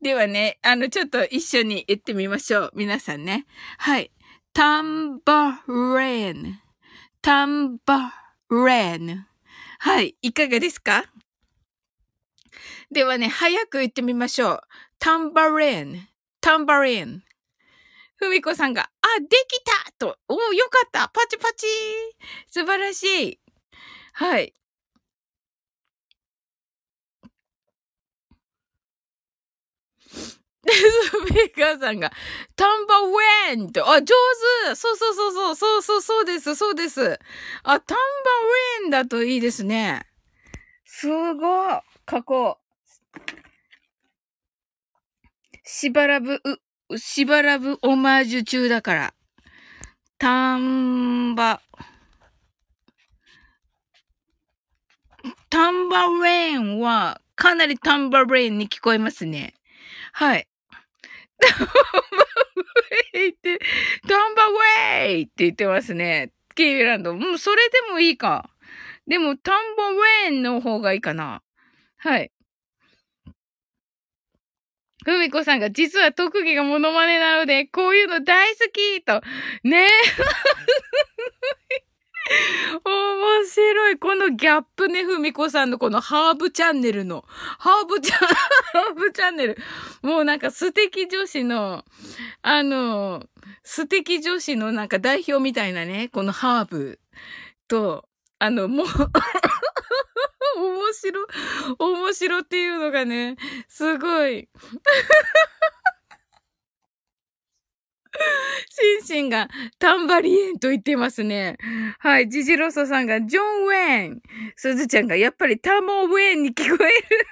[0.00, 2.70] ではね、あの、ちょっと一緒に言ってみましょう。
[2.74, 3.46] 皆さんね。
[3.78, 4.10] はい。
[4.52, 6.60] タンバレーン。
[7.20, 8.12] タンバ
[8.50, 9.26] レーン。
[9.78, 10.16] はい。
[10.22, 11.04] いかがですか？
[12.90, 14.60] ではね、早く言ってみましょう。
[14.98, 16.08] タンバレーン。
[16.40, 17.24] タンバレーン。
[18.22, 21.66] ふみこさんが、あ、できたと、およかったパチパチ
[22.48, 23.40] 素晴らしい
[24.12, 24.54] はい。
[30.08, 30.40] ス
[31.26, 32.12] ピーカーさんが、
[32.54, 34.04] タンバウェンと、あ、上
[34.68, 37.18] 手そうそうそうそう、そうそうそうです、そうです。
[37.64, 38.02] あ、タンバ
[38.82, 40.06] ウェンだといいですね。
[40.84, 41.80] すごい。
[42.08, 42.62] 書こう。
[45.64, 46.40] しばらぶ、う、
[46.98, 49.14] しばらぶオマージュ中だから。
[50.18, 51.60] タンバ、
[55.50, 59.54] タンバレーンはかなりタンバレーンに聞こえますね。
[60.12, 60.48] はい。
[61.38, 63.58] タンバウェイって、
[64.08, 66.32] タンバウェイって言ってますね。
[66.54, 67.14] キービランド。
[67.14, 68.50] もうそれでもいいか。
[69.06, 71.42] でも、田んぼウェーンの方がいいかな。
[71.98, 72.31] はい。
[75.04, 79.20] ふみこさんが実は特技がモノマネなので、こういうの大好きと。
[79.64, 79.88] ねえ。
[82.84, 83.98] 面白い。
[83.98, 89.58] このギャップね、ふみこさんのこのハーブチャンネルの、ハーブチャン、 ハーブチャンネル。
[90.02, 91.84] もうなんか素敵女子の、
[92.42, 93.24] あの、
[93.64, 97.00] 素敵女子のなんか代表みたいなね、このハーブ
[97.68, 98.08] と、
[98.38, 98.86] あの、もう
[100.56, 101.26] 面白、
[101.78, 103.36] 面白っていうのがね、
[103.68, 104.48] すごい。
[108.70, 109.48] シンシンが
[109.78, 111.56] タンバリエンと言ってますね。
[111.98, 112.28] はい。
[112.28, 114.22] ジジロソさんがジョン・ウェン。
[114.56, 117.26] スズちゃんがやっぱりタモ・ウェンに聞こえる。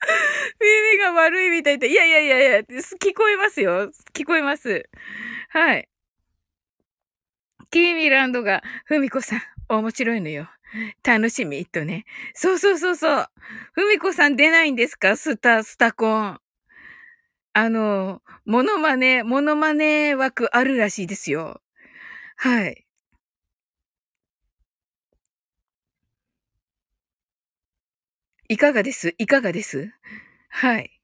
[0.60, 1.88] 耳が悪いみたいで。
[1.88, 3.90] いやいやいやいや、聞こえますよ。
[4.12, 4.88] 聞こえます。
[5.50, 5.88] はい。
[7.70, 10.48] キーミランドが、ふみこさん、面白いのよ。
[11.04, 12.04] 楽しみ、とね。
[12.34, 13.26] そうそうそうそう。
[13.72, 15.16] ふみこさん出ないんですか？
[15.16, 16.40] スタ、スタコン。
[17.54, 21.60] あの、モノマネ、モノマネ枠あるらしいですよ。
[22.36, 22.84] はい。
[28.50, 29.14] いかがです？
[29.18, 29.92] いかがです？
[30.48, 30.97] はい。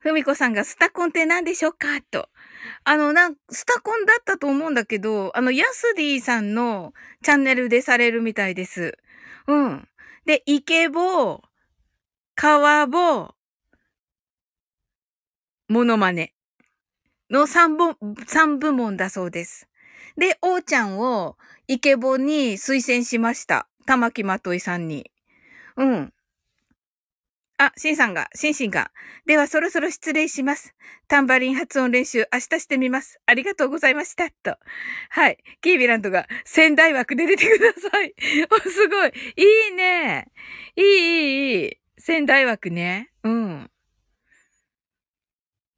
[0.00, 2.00] ふみこさんがスタコンって何でしょうか？
[2.10, 2.28] と。
[2.84, 8.96] あの、なん、スタコンだったと思うんだけど、あの、ヤスディさんのチャンネルでされるみたいです。
[9.46, 9.88] うん。
[10.24, 11.42] で、イケボ、
[12.34, 13.34] カワボ、
[15.68, 16.32] モノマネ
[17.30, 17.96] の3本、
[18.26, 19.68] 三部門だそうです。
[20.16, 21.36] で、おーちゃんを
[21.68, 23.68] イケボに推薦しました。
[23.86, 25.10] 玉木まといさんに。
[25.76, 26.12] うん。
[27.62, 28.90] あ、シンさんが、シンシンが。
[29.26, 30.74] では、そろそろ失礼します。
[31.08, 33.20] タンバリン発音練習、明日してみます。
[33.26, 34.30] ありがとうございました。
[34.30, 34.56] と。
[35.10, 35.36] はい。
[35.60, 38.14] キービランドが、仙台枠で出てください。
[38.50, 39.12] お、すごい。
[39.36, 40.32] いいね。
[40.74, 41.76] いい、いい、いい。
[41.98, 43.10] 仙台枠ね。
[43.24, 43.70] うん。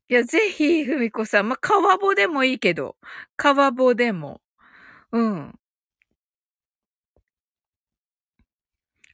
[0.08, 1.48] いや、ぜひ、ふみこさん。
[1.48, 2.96] まあ、川ボでもいいけど。
[3.36, 4.40] 川ボでも。
[5.10, 5.58] うん。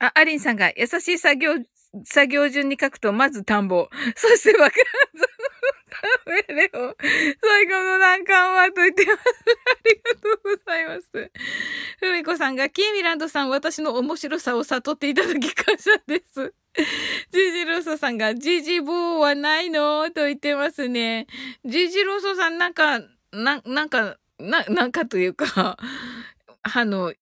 [0.01, 1.55] あ、アリンさんが優しい作業
[2.05, 3.89] 作業順に書くと、まず田んぼ。
[4.17, 5.39] そして爆発。
[6.01, 6.97] 食べれを
[7.43, 9.19] 最後の難関はと言ってます。
[9.19, 11.31] ありがとうございます。
[11.99, 16.55] ふみこさんが、キーミランドさん、私の面白さを悟っていただき感謝です。
[17.33, 21.27] ジジローソさんが、ジジボーはないのと言ってますね。
[21.65, 23.01] ジジローソさん、なんか、
[23.33, 25.77] な、なんか、な、なんかというか、
[26.63, 27.13] あの、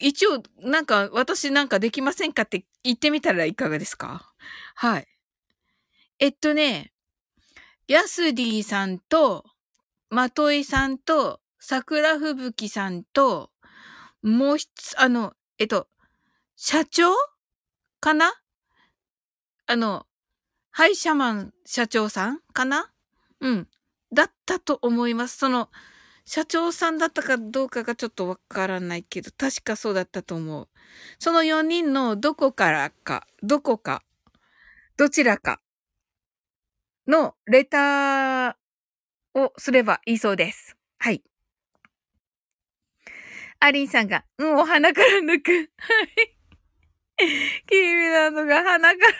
[0.00, 4.32] 一応、なんか、私なんかできませんかって言ってみたらいかがですか？
[4.74, 5.06] はい。
[6.18, 6.92] えっとね、
[7.86, 9.44] ヤスディさんと、
[10.08, 13.50] まといさんと、桜吹雪さんと、
[14.22, 15.88] もう一つ、あの、えっと、
[16.56, 17.12] 社長
[18.00, 18.32] かな？
[19.66, 20.06] あの、
[20.70, 22.90] ハイシャマン社長さんかな？
[23.40, 23.68] うん。
[24.12, 25.36] だったと思います。
[25.36, 25.70] その、
[26.24, 30.68] 社長さんだったかどうかがちょっとわからないけど、確かそうだったと思う。
[31.18, 34.02] その4人のどこからか、どこか、
[34.96, 35.60] どちらか
[37.06, 38.54] のレター
[39.34, 40.76] をすればいいそうです。
[40.98, 41.22] はい。
[43.58, 45.52] アリンさんが、うん、お鼻から抜く。
[45.52, 46.36] はい。
[47.66, 49.12] キーミなのが鼻から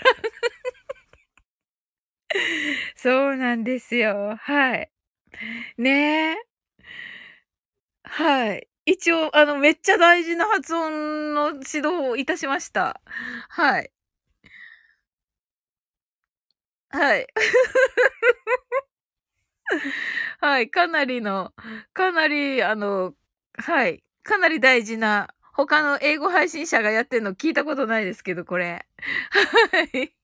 [2.97, 4.37] そうなんですよ。
[4.39, 4.91] はい。
[5.79, 6.50] ねえ。
[8.05, 8.69] はい。
[8.87, 13.01] 一応、あの、めっちゃ大事な発音の指導をいたしました。
[13.49, 13.91] はい。
[16.91, 17.27] はい。
[20.41, 21.53] はい、かなりの、
[21.93, 23.15] かなり、あの、
[23.55, 28.87] はい、かなり大事な、他の英語配信者がやってるの聞いたことないですけど、これ。
[29.73, 30.15] はい。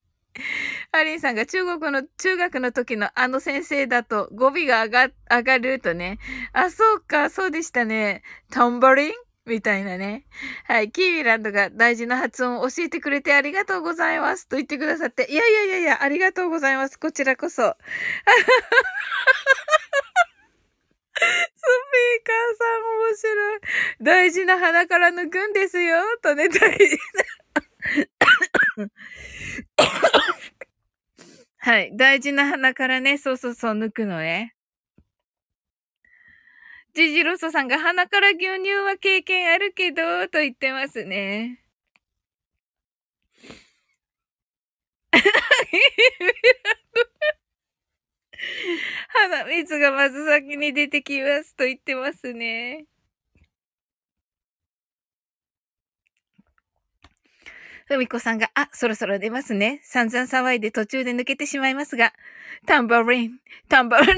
[0.92, 6.18] ハリンさんが中国の、中学の時のあの先生だと語尾が上が、上がるとね。
[6.52, 8.22] あ、そうか、そうでしたね。
[8.50, 9.12] タンバリン
[9.46, 10.26] みたいなね。
[10.64, 10.90] はい。
[10.90, 14.48] キーウィランドが大事な発音を教えてくれてありがとうございます。
[14.48, 15.26] と言ってくださって。
[15.30, 16.98] いやいやいやいや、ありがとうございます。
[16.98, 17.62] こちらこそ。
[21.16, 23.60] スピーカーさん面白い。
[24.02, 26.02] 大事な鼻から抜くんですよ。
[26.22, 26.98] とね、大事
[28.76, 28.86] な。
[31.66, 31.90] はい。
[31.96, 34.54] 大事な鼻からね、そうそうそう、抜くのね。
[36.94, 41.60] ジジロソさんが鼻から牛乳は経験あるけど、と言ってますね。
[49.08, 52.86] 鼻水がまず先に出てきますと言ってますね。
[57.86, 59.80] ふみこさんが、あ、そろそろ出ますね。
[59.84, 62.12] 散々騒いで途中で抜けてしまいますが、
[62.66, 63.38] タンバリン、
[63.68, 64.16] タンバリン。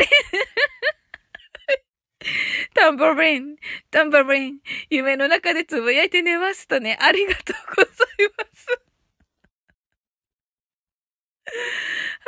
[2.75, 3.57] タンバリン、
[3.91, 4.59] タンバリン、
[4.89, 7.95] 夢の中でつぶやいて寝ますとね、ありがとうござい
[8.39, 8.81] ます。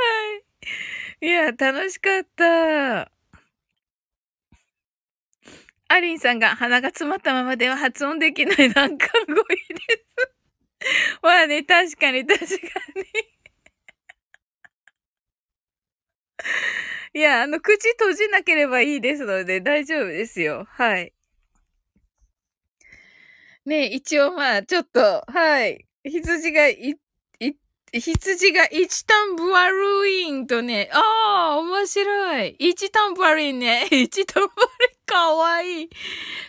[1.21, 1.27] はい。
[1.27, 3.11] いや、楽しかった。
[5.89, 10.30] アリンさんが鼻が詰まったままでは発音できない難関語彙です。
[11.23, 12.47] まあね、確かに確か
[12.97, 13.31] に
[17.13, 20.65] いや、あの、口閉じなければいいですので大丈夫ですよ。
[20.71, 21.13] はい。
[23.67, 25.87] ね一応まあ、ちょっと、はい。
[26.05, 26.97] 羊がい、
[27.41, 27.51] い、
[28.01, 32.57] 羊が1タンブワルインとね、ああ、面白い。
[32.59, 33.87] 1タンブワルインね。
[33.91, 35.91] 1タンブワルイン、かわいい。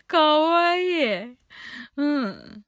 [0.08, 1.38] かわいい。
[1.98, 2.64] うん。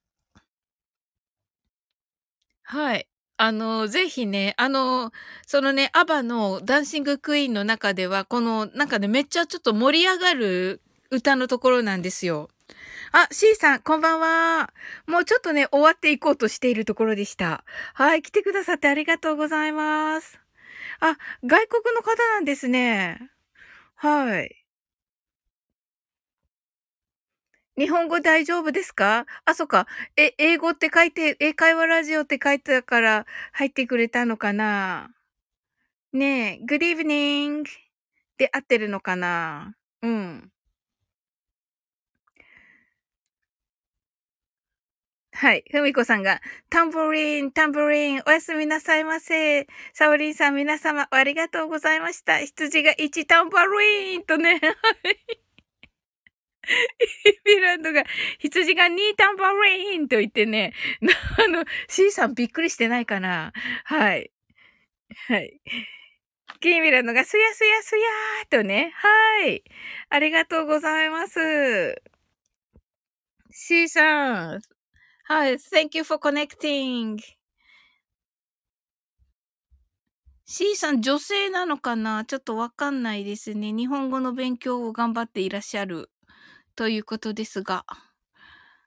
[2.73, 3.07] はい。
[3.37, 5.11] あの、ぜひね、あの、
[5.45, 10.81] そのね、アバのダンシングクイーンの中では、この、なんかね、めっちゃちょっと盛り上がる
[11.11, 12.49] 歌のところなんですよ。
[13.11, 14.73] あ、C さん、こんばんは。
[15.05, 17.63] もうちょっとね、終わっていこうとしているところでした。
[17.93, 20.39] はい、来てくださってありがとうございます。
[20.99, 23.29] あ、外国の方なんですね。
[23.93, 24.62] はい。
[27.77, 29.25] 日本語大丈夫ですか？
[29.45, 29.87] あ、そっか。
[30.15, 35.09] え、英語って書いて、英会話ラジオって書いてたから入ってくれたのかな？
[36.13, 37.65] ねえ、good evening
[38.37, 39.75] で合ってるのかな？
[40.03, 40.51] うん。
[45.35, 45.63] はい。
[45.71, 49.67] ふみこさんが、タンブリン、タンブリン、おやすみなさいませ。
[49.93, 52.39] サオリンさん、皆様、ありがとうございました。
[52.39, 54.59] 羊が1タンブリンとね。
[54.61, 55.42] はい。
[56.63, 58.03] フィランドが、
[58.39, 60.73] 羊が2タンバリンと言ってね、
[61.45, 63.51] あの、C さんびっくりしてないかな？
[63.83, 64.31] はい。
[65.27, 65.59] はい。
[66.61, 68.93] キーミランドがすやすやすやーとね。
[68.95, 69.63] はい。
[70.09, 72.01] ありがとうございます。
[73.51, 74.61] C さん。
[75.25, 75.55] はい。
[75.55, 77.17] Thank you for connecting.
[80.45, 82.23] C さん女性なのかな？
[82.25, 83.73] ちょっとわかんないですね。
[83.73, 86.09] 日本語の勉強を頑張っていらっしゃる。
[86.75, 87.85] ということですが。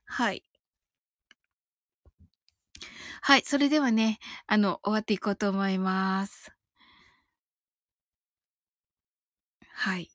[0.07, 0.43] はい。
[3.23, 3.43] はい。
[3.45, 6.53] それではね、あの、終わっていこうと思います。
[9.75, 10.11] はい。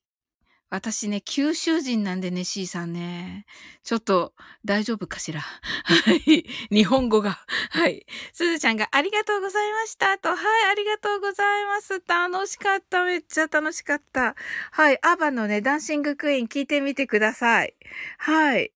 [0.72, 3.45] 私ね、九州人なんでね、C さんね。
[3.84, 4.34] ちょっと、
[4.64, 5.41] 大丈夫かしら？
[5.84, 6.45] はい。
[6.72, 7.39] 日本語が。
[7.72, 8.06] はい。
[8.31, 10.30] すずちゃんがありがとうございましたと。
[10.34, 12.02] はい、ありがとうございます。
[12.07, 13.03] 楽しかった。
[13.03, 14.35] めっちゃ楽しかった。
[14.72, 14.99] はい。
[15.06, 17.76] アバのね、ダンシングクイーン聞いてみてください。
[18.18, 18.72] はい。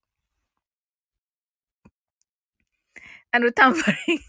[3.32, 4.20] あの、タンバリン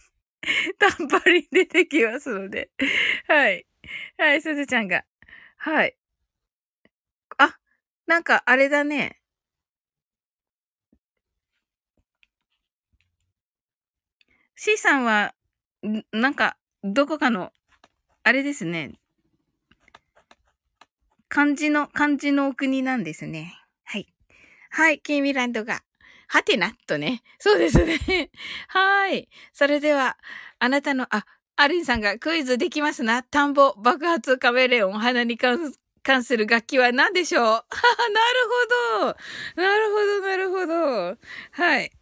[0.78, 2.70] タンバリン出てきますので。
[3.28, 3.66] はい。
[4.18, 5.04] はい、すずちゃんが。
[5.58, 5.96] はい。
[8.06, 9.20] なんかあれだね。
[14.54, 15.34] C さんは、
[16.12, 17.52] なんか、どこかの、
[18.22, 18.92] あれですね。
[21.28, 23.54] 漢字の、漢字のお国なんですね。
[23.84, 24.06] はい。
[24.70, 25.82] はい、キーミランドが。
[26.28, 27.22] はてな、とね。
[27.38, 28.30] そうですね。
[28.68, 29.28] はい。
[29.52, 30.16] それでは、
[30.58, 31.26] あなたの、あ、
[31.56, 33.22] アリンさんがクイズできますな。
[33.22, 35.72] 田んぼ、爆発、カメレオン、鼻に関
[36.06, 37.44] 関する楽器は何でしょう？
[37.52, 37.66] なる
[39.02, 39.12] ほ
[39.56, 39.62] ど。
[39.62, 41.18] なるほど、なるほど。
[41.52, 41.92] はい。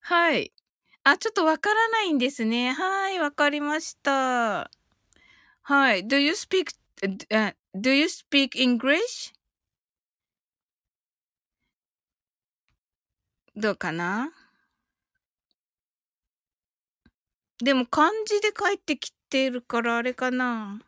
[0.00, 0.52] はい。
[1.04, 2.72] あ、ちょっとわからないんですね。
[2.72, 4.70] はい、わかりました。
[5.62, 6.06] はい。
[6.06, 6.72] Do you speak,
[7.02, 9.32] uh, do you speak English?
[13.56, 14.32] どうかな？
[17.62, 20.80] でも漢字で書いてきてるからあれかな？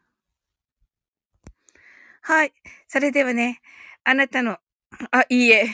[2.27, 2.53] はい。
[2.89, 3.61] それではね、
[4.03, 4.59] あなたの、
[5.13, 5.67] あ、いいえ。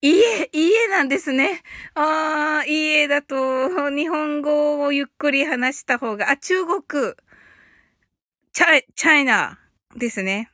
[0.00, 1.60] いいえ、いいえなんですね。
[1.94, 7.12] ああ、いいえだと、日本語をゆっくり話した方が、あ、中国、
[8.54, 9.58] チャイ、チャイナ
[9.94, 10.50] ですね。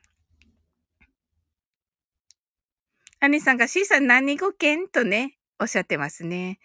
[3.21, 6.59] アニさんが C さん何語圏とね、おっしゃってますね。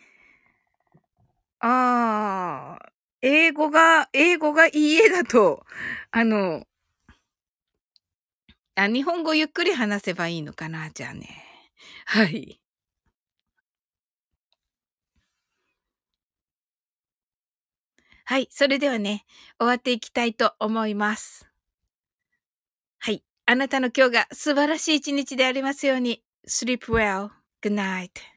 [1.61, 2.93] ああ、
[3.23, 5.65] 英語が、英語がいいえだと、
[6.11, 6.67] あの、
[8.77, 11.29] あ、日本語ゆっくり話せばいいのかな、じゃあね。
[12.07, 12.61] はい。
[18.27, 18.49] はい。
[18.51, 19.25] それではね、
[19.59, 21.47] 終わっていきたいと思います。
[23.01, 26.23] はいあなたの今日が素晴らしい一日でありますように。
[26.47, 27.31] sleep well.
[27.63, 28.34] Good night.